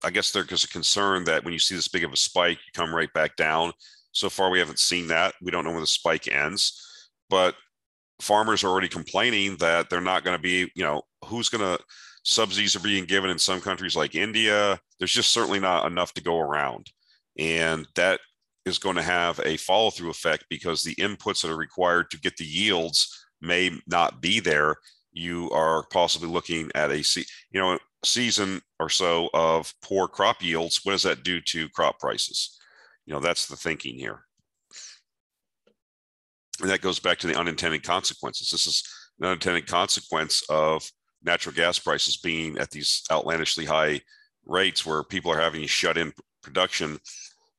i 0.04 0.10
guess 0.10 0.32
there's 0.32 0.64
a 0.64 0.70
concern 0.70 1.24
that 1.26 1.44
when 1.44 1.54
you 1.54 1.60
see 1.60 1.76
this 1.76 1.88
big 1.88 2.04
of 2.04 2.14
a 2.14 2.18
spike 2.18 2.58
you 2.58 2.72
come 2.74 2.96
right 2.96 3.12
back 3.14 3.36
down 3.36 3.72
so 4.12 4.30
far, 4.30 4.50
we 4.50 4.60
haven't 4.60 4.80
seen 4.80 5.08
that. 5.08 5.36
We 5.42 5.52
don't 5.52 5.64
know 5.64 5.72
when 5.72 5.82
the 5.82 5.88
spike 5.88 6.28
ends, 6.28 7.10
but 7.30 7.56
farmers 8.22 8.64
are 8.64 8.68
already 8.68 8.88
complaining 8.88 9.56
that 9.58 9.90
they're 9.90 10.02
not 10.02 10.24
going 10.24 10.36
to 10.36 10.42
be, 10.42 10.72
you 10.76 10.84
know, 10.84 11.02
who's 11.26 11.50
going 11.50 11.62
to, 11.62 11.84
subsidies 12.24 12.76
are 12.76 12.82
being 12.82 13.06
given 13.06 13.30
in 13.30 13.40
some 13.40 13.62
countries 13.62 13.96
like 13.96 14.16
India. 14.16 14.80
There's 14.98 15.14
just 15.14 15.32
certainly 15.32 15.60
not 15.60 15.88
enough 15.88 16.14
to 16.16 16.24
go 16.24 16.40
around. 16.40 16.88
And 17.38 17.88
that 17.96 18.20
is 18.66 18.78
going 18.78 18.98
to 18.98 19.02
have 19.02 19.40
a 19.46 19.58
follow 19.58 19.90
through 19.90 20.10
effect 20.10 20.46
because 20.50 20.84
the 20.84 20.96
inputs 20.96 21.42
that 21.42 21.52
are 21.52 21.58
required 21.58 22.12
to 22.12 22.20
get 22.20 22.36
the 22.38 22.46
yields 22.46 23.26
may 23.42 23.72
not 23.88 24.22
be 24.22 24.40
there. 24.40 24.76
You 25.12 25.50
are 25.52 25.86
possibly 25.92 26.28
looking 26.28 26.70
at 26.76 26.92
a, 26.92 26.98
you 26.98 27.60
know, 27.60 27.80
season 28.04 28.62
or 28.80 28.90
so 28.90 29.30
of 29.34 29.74
poor 29.82 30.08
crop 30.08 30.44
yields. 30.44 30.82
What 30.84 30.92
does 30.92 31.04
that 31.04 31.24
do 31.24 31.42
to 31.42 31.70
crop 31.70 32.00
prices? 32.00 32.59
You 33.10 33.16
know, 33.16 33.22
that's 33.22 33.48
the 33.48 33.56
thinking 33.56 33.96
here. 33.96 34.20
And 36.62 36.70
that 36.70 36.82
goes 36.82 37.00
back 37.00 37.18
to 37.20 37.28
the 37.28 37.36
unintended 37.36 37.82
consequences. 37.82 38.52
This 38.52 38.68
is 38.68 38.84
an 39.20 39.26
unintended 39.26 39.66
consequence 39.66 40.44
of 40.48 40.88
natural 41.24 41.56
gas 41.56 41.80
prices 41.80 42.18
being 42.18 42.60
at 42.60 42.70
these 42.70 43.02
outlandishly 43.12 43.66
high 43.66 44.02
rates 44.46 44.86
where 44.86 45.04
people 45.04 45.32
are 45.32 45.42
having 45.42 45.62
to 45.62 45.68
shut 45.68 45.98
in 45.98 46.14
production 46.44 47.00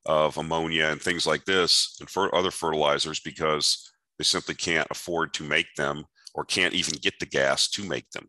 of 0.07 0.39
ammonia 0.39 0.87
and 0.87 1.03
things 1.03 1.27
like 1.27 1.45
this 1.47 1.97
and 1.99 2.09
for 2.09 2.33
other 2.33 2.53
fertilizers 2.53 3.19
because 3.19 3.91
they 4.19 4.25
simply 4.25 4.55
can't 4.55 4.87
afford 4.93 5.35
to 5.35 5.43
make 5.43 5.75
them 5.77 6.05
or 6.33 6.45
can't 6.45 6.75
even 6.75 6.95
get 7.03 7.15
the 7.19 7.27
gas 7.27 7.69
to 7.71 7.83
make 7.83 8.09
them. 8.13 8.29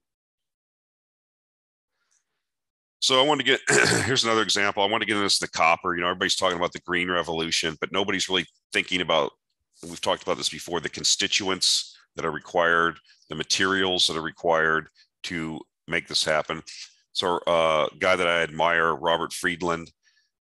So 3.01 3.19
I 3.19 3.25
want 3.25 3.39
to 3.39 3.45
get 3.45 3.59
here's 4.05 4.23
another 4.23 4.43
example. 4.43 4.83
I 4.83 4.87
want 4.87 5.01
to 5.01 5.07
get 5.07 5.13
into 5.13 5.25
this 5.25 5.39
the 5.39 5.47
copper. 5.47 5.95
You 5.95 6.01
know, 6.01 6.07
everybody's 6.07 6.35
talking 6.35 6.57
about 6.57 6.71
the 6.71 6.79
green 6.79 7.09
revolution, 7.09 7.75
but 7.81 7.91
nobody's 7.91 8.29
really 8.29 8.45
thinking 8.71 9.01
about. 9.01 9.31
We've 9.83 9.99
talked 9.99 10.21
about 10.21 10.37
this 10.37 10.49
before. 10.49 10.79
The 10.79 10.89
constituents 10.89 11.97
that 12.15 12.25
are 12.25 12.31
required, 12.31 12.99
the 13.29 13.35
materials 13.35 14.05
that 14.07 14.17
are 14.17 14.21
required 14.21 14.87
to 15.23 15.59
make 15.87 16.07
this 16.07 16.23
happen. 16.23 16.61
So, 17.13 17.39
a 17.47 17.49
uh, 17.49 17.87
guy 17.97 18.15
that 18.15 18.27
I 18.27 18.43
admire, 18.43 18.95
Robert 18.95 19.33
Friedland. 19.33 19.91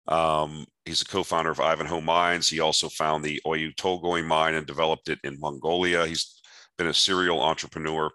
Um, 0.10 0.66
he's 0.86 1.04
a 1.04 1.06
co-founder 1.06 1.52
of 1.52 1.60
Ivanhoe 1.60 2.02
Mines. 2.02 2.50
He 2.50 2.60
also 2.60 2.90
found 2.90 3.24
the 3.24 3.40
Oyu 3.46 3.76
Tolgoi 3.76 4.26
mine 4.26 4.56
and 4.56 4.66
developed 4.66 5.08
it 5.08 5.20
in 5.24 5.40
Mongolia. 5.40 6.08
He's 6.08 6.42
been 6.78 6.88
a 6.88 6.94
serial 6.94 7.42
entrepreneur. 7.42 8.10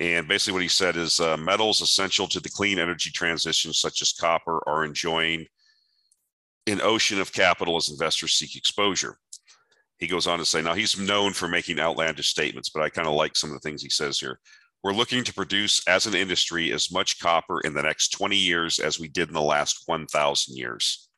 And 0.00 0.26
basically, 0.26 0.54
what 0.54 0.62
he 0.62 0.68
said 0.68 0.96
is 0.96 1.20
uh, 1.20 1.36
metals 1.36 1.82
essential 1.82 2.26
to 2.28 2.40
the 2.40 2.48
clean 2.48 2.78
energy 2.78 3.10
transition, 3.10 3.74
such 3.74 4.00
as 4.00 4.14
copper, 4.14 4.66
are 4.66 4.82
enjoying 4.82 5.46
an 6.66 6.80
ocean 6.80 7.20
of 7.20 7.34
capital 7.34 7.76
as 7.76 7.90
investors 7.90 8.32
seek 8.32 8.56
exposure. 8.56 9.18
He 9.98 10.06
goes 10.06 10.26
on 10.26 10.38
to 10.38 10.46
say, 10.46 10.62
now 10.62 10.72
he's 10.72 10.98
known 10.98 11.34
for 11.34 11.48
making 11.48 11.78
outlandish 11.78 12.30
statements, 12.30 12.70
but 12.70 12.82
I 12.82 12.88
kind 12.88 13.06
of 13.06 13.12
like 13.12 13.36
some 13.36 13.50
of 13.50 13.54
the 13.54 13.60
things 13.60 13.82
he 13.82 13.90
says 13.90 14.18
here. 14.18 14.40
We're 14.82 14.94
looking 14.94 15.22
to 15.24 15.34
produce 15.34 15.86
as 15.86 16.06
an 16.06 16.14
industry 16.14 16.72
as 16.72 16.90
much 16.90 17.20
copper 17.20 17.60
in 17.60 17.74
the 17.74 17.82
next 17.82 18.08
20 18.12 18.34
years 18.34 18.78
as 18.78 18.98
we 18.98 19.08
did 19.08 19.28
in 19.28 19.34
the 19.34 19.42
last 19.42 19.82
1,000 19.84 20.56
years. 20.56 21.10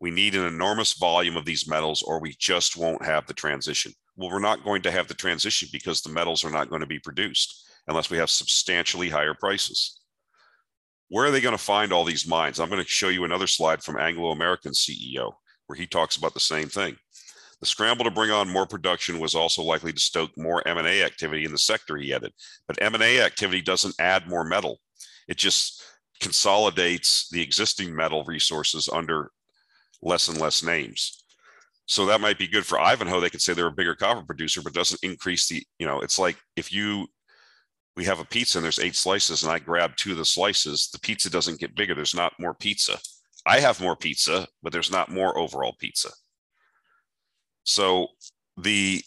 We 0.00 0.10
need 0.10 0.34
an 0.34 0.44
enormous 0.44 0.92
volume 0.92 1.38
of 1.38 1.46
these 1.46 1.66
metals, 1.66 2.02
or 2.02 2.20
we 2.20 2.36
just 2.38 2.76
won't 2.76 3.06
have 3.06 3.26
the 3.26 3.32
transition. 3.32 3.92
Well, 4.16 4.28
we're 4.28 4.40
not 4.40 4.64
going 4.64 4.82
to 4.82 4.90
have 4.90 5.08
the 5.08 5.14
transition 5.14 5.70
because 5.72 6.02
the 6.02 6.12
metals 6.12 6.44
are 6.44 6.50
not 6.50 6.68
going 6.68 6.82
to 6.82 6.86
be 6.86 6.98
produced 6.98 7.64
unless 7.86 8.10
we 8.10 8.18
have 8.18 8.30
substantially 8.30 9.08
higher 9.08 9.34
prices. 9.34 10.00
Where 11.08 11.26
are 11.26 11.30
they 11.30 11.40
going 11.40 11.56
to 11.56 11.62
find 11.62 11.92
all 11.92 12.04
these 12.04 12.26
mines? 12.26 12.58
I'm 12.58 12.70
going 12.70 12.82
to 12.82 12.88
show 12.88 13.08
you 13.08 13.24
another 13.24 13.46
slide 13.46 13.82
from 13.82 13.98
Anglo 13.98 14.30
American 14.30 14.72
CEO 14.72 15.32
where 15.66 15.76
he 15.76 15.86
talks 15.86 16.16
about 16.16 16.34
the 16.34 16.40
same 16.40 16.68
thing. 16.68 16.96
The 17.60 17.66
scramble 17.66 18.04
to 18.04 18.10
bring 18.10 18.30
on 18.30 18.50
more 18.50 18.66
production 18.66 19.18
was 19.18 19.34
also 19.34 19.62
likely 19.62 19.92
to 19.92 20.00
stoke 20.00 20.30
more 20.36 20.66
M&A 20.66 21.02
activity 21.02 21.44
in 21.44 21.52
the 21.52 21.58
sector, 21.58 21.96
he 21.96 22.12
added. 22.12 22.32
But 22.66 22.82
M&A 22.82 23.22
activity 23.22 23.62
doesn't 23.62 23.94
add 23.98 24.28
more 24.28 24.44
metal. 24.44 24.80
It 25.28 25.38
just 25.38 25.82
consolidates 26.20 27.28
the 27.30 27.40
existing 27.40 27.94
metal 27.94 28.24
resources 28.24 28.88
under 28.92 29.30
less 30.02 30.28
and 30.28 30.38
less 30.38 30.62
names. 30.62 31.24
So 31.86 32.06
that 32.06 32.20
might 32.20 32.38
be 32.38 32.46
good 32.46 32.66
for 32.66 32.80
Ivanhoe. 32.80 33.20
They 33.20 33.30
could 33.30 33.42
say 33.42 33.52
they're 33.52 33.66
a 33.66 33.72
bigger 33.72 33.94
copper 33.94 34.22
producer, 34.22 34.62
but 34.62 34.72
doesn't 34.72 35.02
increase 35.02 35.48
the, 35.48 35.62
you 35.78 35.86
know, 35.86 36.00
it's 36.00 36.18
like 36.18 36.36
if 36.56 36.72
you 36.72 37.06
we 37.96 38.04
have 38.04 38.20
a 38.20 38.24
pizza 38.24 38.58
and 38.58 38.64
there's 38.64 38.78
eight 38.78 38.96
slices 38.96 39.42
and 39.42 39.52
I 39.52 39.58
grab 39.58 39.96
two 39.96 40.12
of 40.12 40.18
the 40.18 40.24
slices, 40.24 40.88
the 40.92 40.98
pizza 40.98 41.30
doesn't 41.30 41.60
get 41.60 41.76
bigger. 41.76 41.94
There's 41.94 42.14
not 42.14 42.32
more 42.38 42.54
pizza. 42.54 42.98
I 43.46 43.60
have 43.60 43.80
more 43.80 43.96
pizza, 43.96 44.48
but 44.62 44.72
there's 44.72 44.90
not 44.90 45.10
more 45.10 45.36
overall 45.38 45.74
pizza. 45.78 46.10
So 47.64 48.08
the 48.56 49.02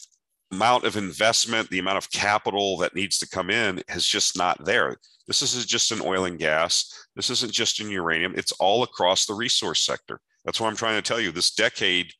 amount 0.52 0.84
of 0.84 0.96
investment, 0.96 1.68
the 1.70 1.78
amount 1.78 1.98
of 1.98 2.10
capital 2.10 2.78
that 2.78 2.94
needs 2.94 3.18
to 3.18 3.28
come 3.28 3.50
in 3.50 3.82
is 3.88 4.06
just 4.06 4.36
not 4.36 4.64
there. 4.64 4.96
This 5.26 5.42
isn't 5.42 5.66
just 5.66 5.92
in 5.92 6.00
oil 6.00 6.24
and 6.24 6.38
gas. 6.38 7.06
This 7.14 7.28
isn't 7.30 7.52
just 7.52 7.80
in 7.80 7.90
uranium. 7.90 8.34
It's 8.36 8.52
all 8.52 8.82
across 8.82 9.26
the 9.26 9.34
resource 9.34 9.80
sector. 9.80 10.20
That's 10.44 10.60
what 10.60 10.68
I'm 10.68 10.76
trying 10.76 10.96
to 10.96 11.06
tell 11.06 11.20
you. 11.20 11.32
This 11.32 11.50
decade 11.50 12.12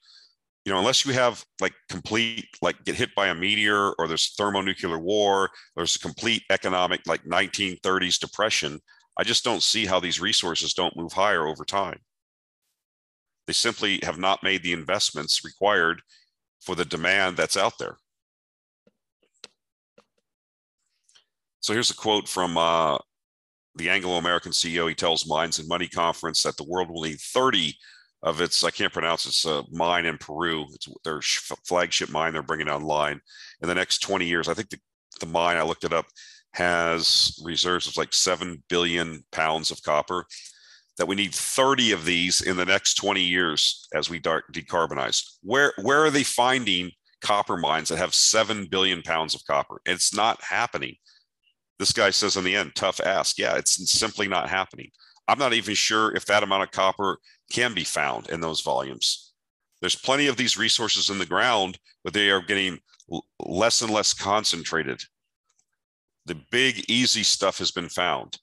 you 0.68 0.74
know, 0.74 0.80
unless 0.80 1.06
you 1.06 1.14
have 1.14 1.42
like 1.62 1.72
complete, 1.88 2.46
like 2.60 2.84
get 2.84 2.94
hit 2.94 3.14
by 3.14 3.28
a 3.28 3.34
meteor 3.34 3.92
or 3.92 4.06
there's 4.06 4.34
thermonuclear 4.36 4.98
war, 4.98 5.48
there's 5.74 5.96
a 5.96 5.98
complete 5.98 6.42
economic, 6.50 7.00
like 7.06 7.24
1930s 7.24 8.18
depression, 8.20 8.78
I 9.18 9.24
just 9.24 9.44
don't 9.44 9.62
see 9.62 9.86
how 9.86 9.98
these 9.98 10.20
resources 10.20 10.74
don't 10.74 10.94
move 10.94 11.14
higher 11.14 11.46
over 11.46 11.64
time. 11.64 12.00
They 13.46 13.54
simply 13.54 13.98
have 14.02 14.18
not 14.18 14.42
made 14.42 14.62
the 14.62 14.74
investments 14.74 15.42
required 15.42 16.02
for 16.60 16.74
the 16.74 16.84
demand 16.84 17.38
that's 17.38 17.56
out 17.56 17.78
there. 17.78 17.96
So 21.60 21.72
here's 21.72 21.90
a 21.90 21.96
quote 21.96 22.28
from 22.28 22.58
uh, 22.58 22.98
the 23.74 23.88
Anglo 23.88 24.18
American 24.18 24.52
CEO. 24.52 24.86
He 24.86 24.94
tells 24.94 25.26
Mines 25.26 25.58
and 25.58 25.66
Money 25.66 25.88
Conference 25.88 26.42
that 26.42 26.58
the 26.58 26.68
world 26.68 26.90
will 26.90 27.04
need 27.04 27.20
30 27.20 27.74
of 28.22 28.40
its 28.40 28.64
I 28.64 28.70
can't 28.70 28.92
pronounce 28.92 29.26
it's 29.26 29.44
a 29.44 29.64
mine 29.70 30.04
in 30.04 30.18
Peru. 30.18 30.66
It's 30.74 30.88
their 31.04 31.20
flagship 31.66 32.10
mine 32.10 32.32
they're 32.32 32.42
bringing 32.42 32.68
online 32.68 33.20
in 33.62 33.68
the 33.68 33.74
next 33.74 33.98
20 33.98 34.26
years. 34.26 34.48
I 34.48 34.54
think 34.54 34.70
the, 34.70 34.78
the 35.20 35.26
mine 35.26 35.56
I 35.56 35.62
looked 35.62 35.84
it 35.84 35.92
up 35.92 36.06
has 36.54 37.38
reserves 37.44 37.86
of 37.86 37.96
like 37.96 38.12
7 38.12 38.62
billion 38.68 39.24
pounds 39.30 39.70
of 39.70 39.82
copper 39.82 40.26
that 40.96 41.06
we 41.06 41.14
need 41.14 41.34
30 41.34 41.92
of 41.92 42.04
these 42.04 42.40
in 42.40 42.56
the 42.56 42.64
next 42.64 42.94
20 42.94 43.22
years 43.22 43.86
as 43.94 44.10
we 44.10 44.20
decarbonize. 44.20 45.22
Where 45.42 45.72
where 45.80 46.04
are 46.04 46.10
they 46.10 46.24
finding 46.24 46.90
copper 47.20 47.56
mines 47.56 47.88
that 47.88 47.98
have 47.98 48.14
7 48.14 48.66
billion 48.66 49.02
pounds 49.02 49.34
of 49.34 49.44
copper? 49.46 49.80
It's 49.86 50.14
not 50.14 50.42
happening. 50.42 50.96
This 51.78 51.92
guy 51.92 52.10
says 52.10 52.36
in 52.36 52.42
the 52.42 52.56
end, 52.56 52.72
tough 52.74 53.00
ask. 53.00 53.38
Yeah, 53.38 53.56
it's 53.56 53.90
simply 53.90 54.26
not 54.26 54.50
happening. 54.50 54.90
I'm 55.28 55.38
not 55.38 55.52
even 55.52 55.74
sure 55.74 56.14
if 56.16 56.24
that 56.26 56.42
amount 56.42 56.62
of 56.62 56.70
copper 56.70 57.18
can 57.52 57.74
be 57.74 57.84
found 57.84 58.30
in 58.30 58.40
those 58.40 58.62
volumes. 58.62 59.32
There's 59.80 59.94
plenty 59.94 60.26
of 60.26 60.36
these 60.36 60.58
resources 60.58 61.10
in 61.10 61.18
the 61.18 61.26
ground, 61.26 61.78
but 62.02 62.12
they 62.12 62.30
are 62.30 62.40
getting 62.40 62.78
less 63.38 63.82
and 63.82 63.92
less 63.92 64.12
concentrated. 64.12 65.02
The 66.26 66.40
big, 66.50 66.84
easy 66.90 67.22
stuff 67.22 67.58
has 67.58 67.70
been 67.70 67.88
found. 67.88 68.38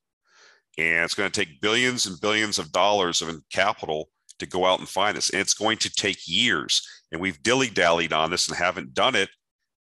And 0.78 1.04
it's 1.04 1.16
going 1.16 1.30
to 1.30 1.46
take 1.46 1.62
billions 1.62 2.06
and 2.06 2.20
billions 2.20 2.60
of 2.60 2.72
dollars 2.72 3.22
of 3.22 3.42
capital 3.52 4.10
to 4.40 4.46
go 4.46 4.66
out 4.66 4.80
and 4.80 4.88
find 4.88 5.16
this. 5.16 5.30
And 5.30 5.40
it's 5.40 5.54
going 5.54 5.78
to 5.80 5.94
take 5.94 6.28
years. 6.28 6.82
And 7.12 7.22
we've 7.22 7.42
dilly 7.44 7.70
dallied 7.70 8.14
on 8.14 8.30
this 8.30 8.48
and 8.48 8.58
haven't 8.58 8.94
done 8.94 9.16
it. 9.16 9.30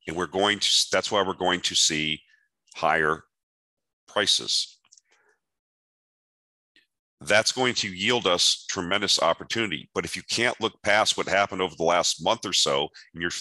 And 0.07 0.15
we're 0.15 0.27
going 0.27 0.59
to, 0.59 0.69
that's 0.91 1.11
why 1.11 1.21
we're 1.21 1.33
going 1.33 1.61
to 1.61 1.75
see 1.75 2.21
higher 2.75 3.23
prices. 4.07 4.74
That's 7.27 7.51
going 7.51 7.73
to 7.75 7.89
yield 7.89 8.27
us 8.27 8.65
tremendous 8.69 9.21
opportunity. 9.21 9.89
But 9.93 10.05
if 10.05 10.15
you 10.15 10.21
can't 10.29 10.59
look 10.61 10.81
past 10.83 11.17
what 11.17 11.27
happened 11.27 11.61
over 11.61 11.75
the 11.75 11.83
last 11.83 12.23
month 12.23 12.45
or 12.45 12.53
so 12.53 12.89
and 13.13 13.21
you're 13.21 13.31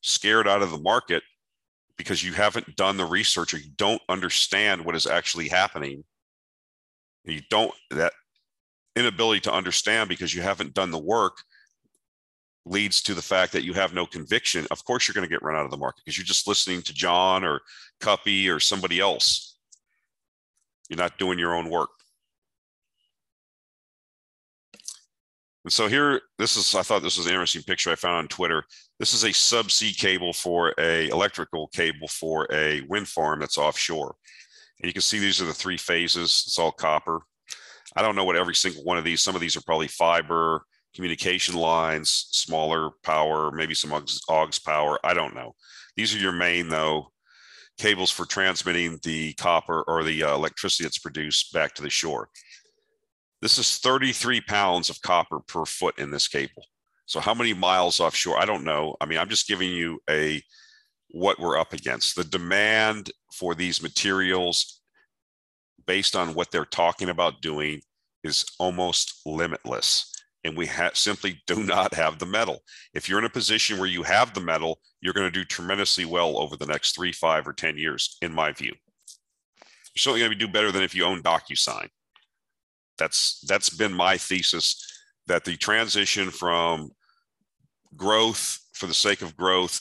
scared 0.00 0.48
out 0.48 0.62
of 0.62 0.70
the 0.70 0.78
market 0.78 1.22
because 1.96 2.24
you 2.24 2.32
haven't 2.32 2.76
done 2.76 2.96
the 2.96 3.04
research 3.04 3.52
or 3.52 3.58
you 3.58 3.70
don't 3.76 4.00
understand 4.08 4.82
what 4.82 4.96
is 4.96 5.06
actually 5.06 5.48
happening, 5.48 6.02
and 7.26 7.34
you 7.34 7.42
don't, 7.50 7.74
that 7.90 8.14
inability 8.96 9.40
to 9.40 9.52
understand 9.52 10.08
because 10.08 10.34
you 10.34 10.40
haven't 10.40 10.72
done 10.72 10.90
the 10.90 10.98
work 10.98 11.36
leads 12.64 13.02
to 13.02 13.14
the 13.14 13.22
fact 13.22 13.52
that 13.52 13.64
you 13.64 13.74
have 13.74 13.92
no 13.92 14.06
conviction, 14.06 14.66
of 14.70 14.84
course 14.84 15.06
you're 15.06 15.14
going 15.14 15.26
to 15.26 15.30
get 15.30 15.42
run 15.42 15.56
out 15.56 15.64
of 15.64 15.70
the 15.70 15.76
market 15.76 16.02
because 16.04 16.16
you're 16.16 16.24
just 16.24 16.48
listening 16.48 16.80
to 16.82 16.94
John 16.94 17.44
or 17.44 17.60
Kuppy 18.00 18.48
or 18.48 18.60
somebody 18.60 18.98
else. 19.00 19.58
You're 20.88 20.98
not 20.98 21.18
doing 21.18 21.38
your 21.38 21.54
own 21.54 21.68
work. 21.68 21.90
And 25.64 25.72
so 25.72 25.88
here, 25.88 26.22
this 26.38 26.56
is, 26.56 26.74
I 26.74 26.82
thought 26.82 27.02
this 27.02 27.18
was 27.18 27.26
an 27.26 27.32
interesting 27.32 27.62
picture 27.62 27.90
I 27.90 27.94
found 27.94 28.16
on 28.16 28.28
Twitter. 28.28 28.64
This 28.98 29.12
is 29.12 29.24
a 29.24 29.28
subsea 29.28 29.96
cable 29.96 30.32
for 30.32 30.74
a 30.78 31.08
electrical 31.08 31.68
cable 31.68 32.08
for 32.08 32.46
a 32.50 32.80
wind 32.82 33.08
farm 33.08 33.40
that's 33.40 33.58
offshore. 33.58 34.14
And 34.80 34.88
you 34.88 34.92
can 34.92 35.02
see 35.02 35.18
these 35.18 35.42
are 35.42 35.46
the 35.46 35.52
three 35.52 35.76
phases. 35.76 36.44
It's 36.46 36.58
all 36.58 36.72
copper. 36.72 37.20
I 37.94 38.02
don't 38.02 38.16
know 38.16 38.24
what 38.24 38.36
every 38.36 38.54
single 38.54 38.84
one 38.84 38.96
of 38.96 39.04
these, 39.04 39.20
some 39.20 39.34
of 39.34 39.40
these 39.40 39.56
are 39.56 39.62
probably 39.62 39.88
fiber, 39.88 40.62
communication 40.94 41.56
lines, 41.56 42.28
smaller 42.30 42.90
power, 43.02 43.50
maybe 43.50 43.74
some 43.74 43.90
AUX, 43.92 44.58
power. 44.58 44.98
I 45.04 45.12
don't 45.12 45.34
know. 45.34 45.54
These 45.96 46.14
are 46.14 46.18
your 46.18 46.32
main, 46.32 46.68
though, 46.68 47.12
cables 47.78 48.10
for 48.10 48.24
transmitting 48.24 48.98
the 49.02 49.34
copper 49.34 49.82
or 49.86 50.04
the 50.04 50.22
uh, 50.22 50.34
electricity 50.34 50.84
that's 50.84 50.98
produced 50.98 51.52
back 51.52 51.74
to 51.74 51.82
the 51.82 51.90
shore. 51.90 52.28
This 53.42 53.58
is 53.58 53.78
33 53.78 54.40
pounds 54.42 54.90
of 54.90 55.00
copper 55.02 55.40
per 55.40 55.64
foot 55.64 55.98
in 55.98 56.10
this 56.10 56.28
cable. 56.28 56.66
So 57.06 57.20
how 57.20 57.34
many 57.34 57.54
miles 57.54 58.00
offshore? 58.00 58.38
I 58.38 58.44
don't 58.44 58.64
know. 58.64 58.96
I 59.00 59.06
mean, 59.06 59.18
I'm 59.18 59.28
just 59.28 59.48
giving 59.48 59.70
you 59.70 60.00
a 60.08 60.42
what 61.10 61.40
we're 61.40 61.58
up 61.58 61.72
against. 61.72 62.14
The 62.14 62.24
demand 62.24 63.10
for 63.32 63.54
these 63.54 63.82
materials 63.82 64.80
based 65.86 66.14
on 66.14 66.34
what 66.34 66.50
they're 66.50 66.64
talking 66.64 67.08
about 67.08 67.40
doing 67.40 67.80
is 68.22 68.44
almost 68.58 69.22
limitless 69.26 70.10
and 70.44 70.56
we 70.56 70.68
simply 70.94 71.42
do 71.46 71.62
not 71.62 71.94
have 71.94 72.18
the 72.18 72.26
metal. 72.26 72.62
If 72.94 73.08
you're 73.08 73.18
in 73.18 73.24
a 73.24 73.30
position 73.30 73.78
where 73.78 73.88
you 73.88 74.02
have 74.02 74.32
the 74.32 74.40
metal, 74.40 74.80
you're 75.00 75.14
going 75.14 75.26
to 75.26 75.38
do 75.38 75.44
tremendously 75.44 76.04
well 76.04 76.38
over 76.38 76.56
the 76.56 76.66
next 76.66 76.94
three, 76.94 77.12
five, 77.12 77.46
or 77.46 77.52
10 77.52 77.76
years, 77.76 78.16
in 78.22 78.32
my 78.32 78.52
view. 78.52 78.72
You're 79.94 79.98
certainly 79.98 80.20
going 80.20 80.32
to 80.32 80.38
do 80.38 80.48
better 80.50 80.72
than 80.72 80.82
if 80.82 80.94
you 80.94 81.04
own 81.04 81.22
DocuSign. 81.22 81.88
That's 83.00 83.40
that's 83.48 83.70
been 83.70 83.92
my 83.92 84.16
thesis 84.16 84.86
that 85.26 85.44
the 85.44 85.56
transition 85.56 86.30
from 86.30 86.90
growth 87.96 88.58
for 88.74 88.86
the 88.86 88.94
sake 88.94 89.22
of 89.22 89.36
growth 89.36 89.80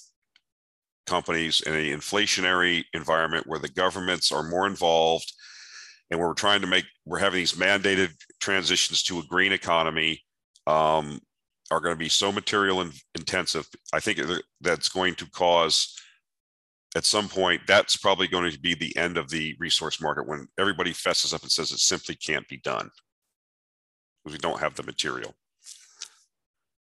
companies 1.05 1.61
in 1.61 1.73
an 1.73 1.85
inflationary 1.85 2.83
environment 2.93 3.47
where 3.47 3.59
the 3.59 3.69
governments 3.69 4.31
are 4.31 4.43
more 4.43 4.67
involved 4.67 5.31
and 6.09 6.19
we're 6.19 6.33
trying 6.33 6.61
to 6.61 6.67
make 6.67 6.85
we're 7.05 7.19
having 7.19 7.39
these 7.39 7.53
mandated 7.53 8.11
transitions 8.39 9.03
to 9.03 9.19
a 9.19 9.23
green 9.23 9.51
economy 9.51 10.21
um, 10.67 11.19
are 11.71 11.79
going 11.79 11.93
to 11.93 11.99
be 11.99 12.09
so 12.09 12.31
material 12.31 12.81
and 12.81 12.93
intensive. 13.15 13.67
I 13.93 13.99
think 13.99 14.19
that's 14.61 14.89
going 14.89 15.15
to 15.15 15.29
cause 15.31 15.95
at 16.95 17.05
some 17.05 17.27
point 17.27 17.61
that's 17.67 17.97
probably 17.97 18.27
going 18.27 18.51
to 18.51 18.59
be 18.59 18.73
the 18.73 18.95
end 18.97 19.17
of 19.17 19.29
the 19.29 19.55
resource 19.59 20.01
market 20.01 20.27
when 20.27 20.47
everybody 20.57 20.93
fesses 20.93 21.33
up 21.33 21.41
and 21.43 21.51
says 21.51 21.71
it 21.71 21.79
simply 21.79 22.15
can't 22.15 22.47
be 22.47 22.57
done 22.57 22.89
because 24.29 24.37
we 24.37 24.49
don't 24.49 24.59
have 24.59 24.75
the 24.75 24.83
material. 24.83 25.33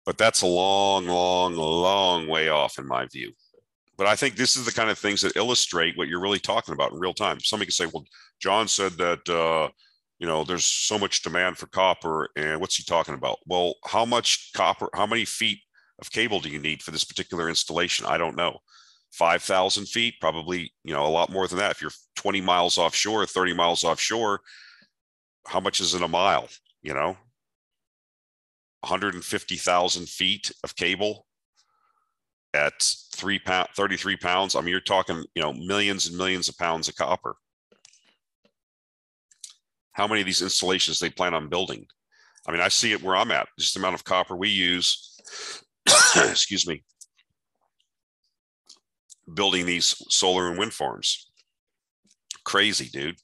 But 0.04 0.18
that's 0.18 0.42
a 0.42 0.46
long, 0.46 1.06
long, 1.06 1.56
long 1.56 2.28
way 2.28 2.48
off 2.48 2.78
in 2.78 2.86
my 2.86 3.06
view. 3.06 3.32
But 3.98 4.06
I 4.06 4.14
think 4.14 4.36
this 4.36 4.56
is 4.56 4.66
the 4.66 4.72
kind 4.72 4.90
of 4.90 4.98
things 4.98 5.22
that 5.22 5.36
illustrate 5.36 5.96
what 5.96 6.08
you're 6.08 6.20
really 6.20 6.38
talking 6.38 6.74
about 6.74 6.92
in 6.92 6.98
real 6.98 7.14
time. 7.14 7.40
Somebody 7.40 7.66
can 7.66 7.72
say, 7.72 7.86
well, 7.86 8.04
John 8.40 8.68
said 8.68 8.92
that 8.92 9.28
uh, 9.28 9.70
you 10.18 10.26
know, 10.26 10.44
there's 10.44 10.64
so 10.64 10.98
much 10.98 11.22
demand 11.22 11.58
for 11.58 11.66
copper. 11.66 12.30
And 12.36 12.60
what's 12.60 12.76
he 12.76 12.84
talking 12.84 13.14
about? 13.14 13.38
Well, 13.46 13.74
how 13.84 14.04
much 14.04 14.50
copper, 14.54 14.88
how 14.94 15.06
many 15.06 15.24
feet 15.24 15.60
of 15.98 16.10
cable 16.10 16.40
do 16.40 16.48
you 16.48 16.58
need 16.58 16.82
for 16.82 16.90
this 16.90 17.04
particular 17.04 17.48
installation? 17.48 18.06
I 18.06 18.18
don't 18.18 18.36
know. 18.36 18.58
5,000 19.12 19.86
feet, 19.86 20.14
probably, 20.20 20.72
you 20.84 20.92
know, 20.92 21.06
a 21.06 21.08
lot 21.08 21.30
more 21.30 21.46
than 21.48 21.58
that. 21.58 21.70
If 21.70 21.80
you're 21.80 21.90
20 22.16 22.40
miles 22.40 22.76
offshore, 22.76 23.26
30 23.26 23.54
miles 23.54 23.84
offshore, 23.84 24.40
how 25.46 25.60
much 25.60 25.80
is 25.80 25.94
in 25.94 26.02
a 26.02 26.08
mile? 26.08 26.48
You 26.82 26.94
know, 26.94 27.16
150,000 28.80 30.08
feet 30.08 30.52
of 30.64 30.76
cable 30.76 31.26
at 32.54 32.82
three 33.14 33.38
pound, 33.38 33.68
33 33.76 34.16
pounds. 34.16 34.54
I 34.54 34.60
mean, 34.60 34.70
you're 34.70 34.80
talking, 34.80 35.24
you 35.34 35.42
know, 35.42 35.52
millions 35.52 36.06
and 36.06 36.16
millions 36.16 36.48
of 36.48 36.56
pounds 36.56 36.88
of 36.88 36.96
copper 36.96 37.36
how 39.96 40.06
many 40.06 40.20
of 40.20 40.26
these 40.26 40.42
installations 40.42 40.98
they 40.98 41.08
plan 41.08 41.32
on 41.32 41.48
building. 41.48 41.86
I 42.46 42.52
mean, 42.52 42.60
I 42.60 42.68
see 42.68 42.92
it 42.92 43.02
where 43.02 43.16
I'm 43.16 43.30
at, 43.30 43.48
just 43.58 43.72
the 43.72 43.80
amount 43.80 43.94
of 43.94 44.04
copper 44.04 44.36
we 44.36 44.50
use, 44.50 45.18
excuse 46.16 46.66
me, 46.66 46.84
building 49.32 49.64
these 49.64 49.96
solar 50.10 50.50
and 50.50 50.58
wind 50.58 50.74
farms. 50.74 51.30
Crazy, 52.44 52.90
dude. 52.92 53.16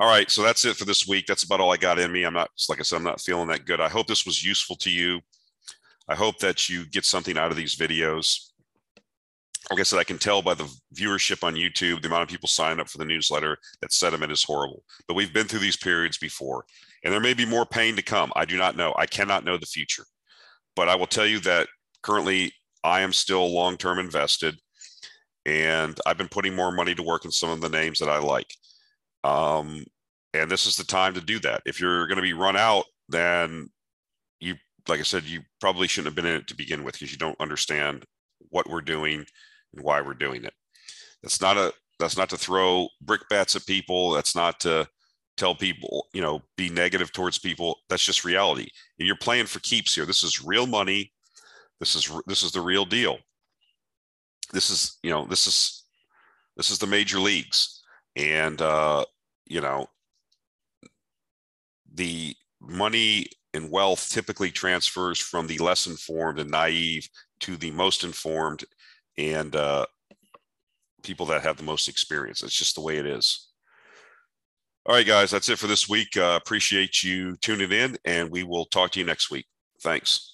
All 0.00 0.08
right, 0.08 0.30
so 0.30 0.42
that's 0.42 0.64
it 0.64 0.76
for 0.76 0.86
this 0.86 1.06
week. 1.06 1.26
That's 1.26 1.44
about 1.44 1.60
all 1.60 1.72
I 1.72 1.76
got 1.76 1.98
in 1.98 2.10
me. 2.10 2.24
I'm 2.24 2.34
not, 2.34 2.50
like 2.68 2.80
I 2.80 2.82
said, 2.82 2.96
I'm 2.96 3.04
not 3.04 3.20
feeling 3.20 3.48
that 3.48 3.66
good. 3.66 3.80
I 3.80 3.88
hope 3.88 4.06
this 4.06 4.26
was 4.26 4.42
useful 4.42 4.74
to 4.76 4.90
you. 4.90 5.20
I 6.08 6.16
hope 6.16 6.38
that 6.38 6.68
you 6.68 6.86
get 6.86 7.04
something 7.04 7.38
out 7.38 7.50
of 7.50 7.56
these 7.56 7.76
videos 7.76 8.50
like 9.70 9.78
I 9.78 9.84
said, 9.84 9.98
I 9.98 10.04
can 10.04 10.18
tell 10.18 10.42
by 10.42 10.54
the 10.54 10.68
viewership 10.94 11.44
on 11.44 11.54
YouTube, 11.54 12.02
the 12.02 12.08
amount 12.08 12.24
of 12.24 12.28
people 12.28 12.48
signing 12.48 12.80
up 12.80 12.88
for 12.88 12.98
the 12.98 13.04
newsletter 13.04 13.56
that 13.80 13.92
sentiment 13.92 14.32
is 14.32 14.42
horrible. 14.42 14.82
But 15.06 15.14
we've 15.14 15.32
been 15.32 15.46
through 15.46 15.60
these 15.60 15.76
periods 15.76 16.18
before, 16.18 16.64
and 17.04 17.12
there 17.12 17.20
may 17.20 17.34
be 17.34 17.46
more 17.46 17.64
pain 17.64 17.94
to 17.96 18.02
come. 18.02 18.32
I 18.34 18.44
do 18.44 18.56
not 18.56 18.76
know. 18.76 18.94
I 18.96 19.06
cannot 19.06 19.44
know 19.44 19.56
the 19.56 19.66
future. 19.66 20.04
But 20.74 20.88
I 20.88 20.96
will 20.96 21.06
tell 21.06 21.26
you 21.26 21.38
that 21.40 21.68
currently 22.02 22.52
I 22.82 23.02
am 23.02 23.12
still 23.12 23.52
long 23.52 23.76
term 23.76 24.00
invested, 24.00 24.58
and 25.46 25.98
I've 26.04 26.18
been 26.18 26.28
putting 26.28 26.56
more 26.56 26.72
money 26.72 26.94
to 26.96 27.02
work 27.02 27.24
in 27.24 27.30
some 27.30 27.50
of 27.50 27.60
the 27.60 27.68
names 27.68 28.00
that 28.00 28.08
I 28.08 28.18
like. 28.18 28.52
Um, 29.24 29.84
and 30.34 30.50
this 30.50 30.66
is 30.66 30.76
the 30.76 30.84
time 30.84 31.14
to 31.14 31.20
do 31.20 31.38
that. 31.40 31.62
If 31.66 31.80
you're 31.80 32.06
going 32.06 32.16
to 32.16 32.22
be 32.22 32.32
run 32.32 32.56
out, 32.56 32.84
then 33.08 33.68
you, 34.38 34.54
like 34.88 35.00
I 35.00 35.04
said, 35.04 35.24
you 35.24 35.40
probably 35.60 35.88
shouldn't 35.88 36.06
have 36.06 36.14
been 36.14 36.32
in 36.32 36.40
it 36.40 36.46
to 36.48 36.56
begin 36.56 36.84
with 36.84 36.94
because 36.94 37.12
you 37.12 37.18
don't 37.18 37.40
understand 37.40 38.04
what 38.50 38.68
we're 38.68 38.80
doing 38.80 39.24
and 39.74 39.84
why 39.84 40.00
we're 40.00 40.14
doing 40.14 40.44
it. 40.44 40.54
That's 41.22 41.40
not 41.40 41.56
a 41.56 41.72
that's 41.98 42.16
not 42.16 42.30
to 42.30 42.38
throw 42.38 42.88
brickbats 43.04 43.54
at 43.54 43.66
people. 43.66 44.12
That's 44.12 44.34
not 44.34 44.58
to 44.60 44.88
tell 45.36 45.54
people, 45.54 46.06
you 46.12 46.22
know, 46.22 46.42
be 46.56 46.68
negative 46.68 47.12
towards 47.12 47.38
people. 47.38 47.78
That's 47.88 48.04
just 48.04 48.24
reality. 48.24 48.68
And 48.98 49.06
you're 49.06 49.16
playing 49.16 49.46
for 49.46 49.60
keeps 49.60 49.94
here. 49.94 50.06
This 50.06 50.24
is 50.24 50.42
real 50.42 50.66
money. 50.66 51.12
This 51.78 51.94
is 51.94 52.10
this 52.26 52.42
is 52.42 52.52
the 52.52 52.60
real 52.60 52.84
deal. 52.84 53.18
This 54.52 54.70
is, 54.70 54.98
you 55.02 55.10
know, 55.10 55.26
this 55.26 55.46
is 55.46 55.84
this 56.56 56.70
is 56.70 56.78
the 56.78 56.86
major 56.86 57.18
leagues. 57.18 57.79
And 58.16 58.60
uh, 58.60 59.04
you 59.46 59.60
know, 59.60 59.86
the 61.92 62.34
money 62.60 63.26
and 63.54 63.70
wealth 63.70 64.08
typically 64.10 64.50
transfers 64.50 65.18
from 65.18 65.46
the 65.46 65.58
less 65.58 65.86
informed 65.86 66.38
and 66.38 66.50
naive 66.50 67.08
to 67.40 67.56
the 67.56 67.70
most 67.70 68.04
informed 68.04 68.64
and 69.18 69.56
uh, 69.56 69.86
people 71.02 71.26
that 71.26 71.42
have 71.42 71.56
the 71.56 71.62
most 71.62 71.88
experience. 71.88 72.42
It's 72.42 72.56
just 72.56 72.74
the 72.74 72.80
way 72.80 72.98
it 72.98 73.06
is. 73.06 73.48
All 74.86 74.94
right, 74.94 75.06
guys, 75.06 75.30
that's 75.30 75.48
it 75.48 75.58
for 75.58 75.66
this 75.66 75.88
week. 75.88 76.16
Uh, 76.16 76.38
appreciate 76.40 77.02
you 77.02 77.36
tuning 77.36 77.72
in, 77.72 77.98
and 78.04 78.30
we 78.30 78.44
will 78.44 78.64
talk 78.66 78.92
to 78.92 78.98
you 78.98 79.04
next 79.04 79.30
week. 79.30 79.46
Thanks. 79.82 80.29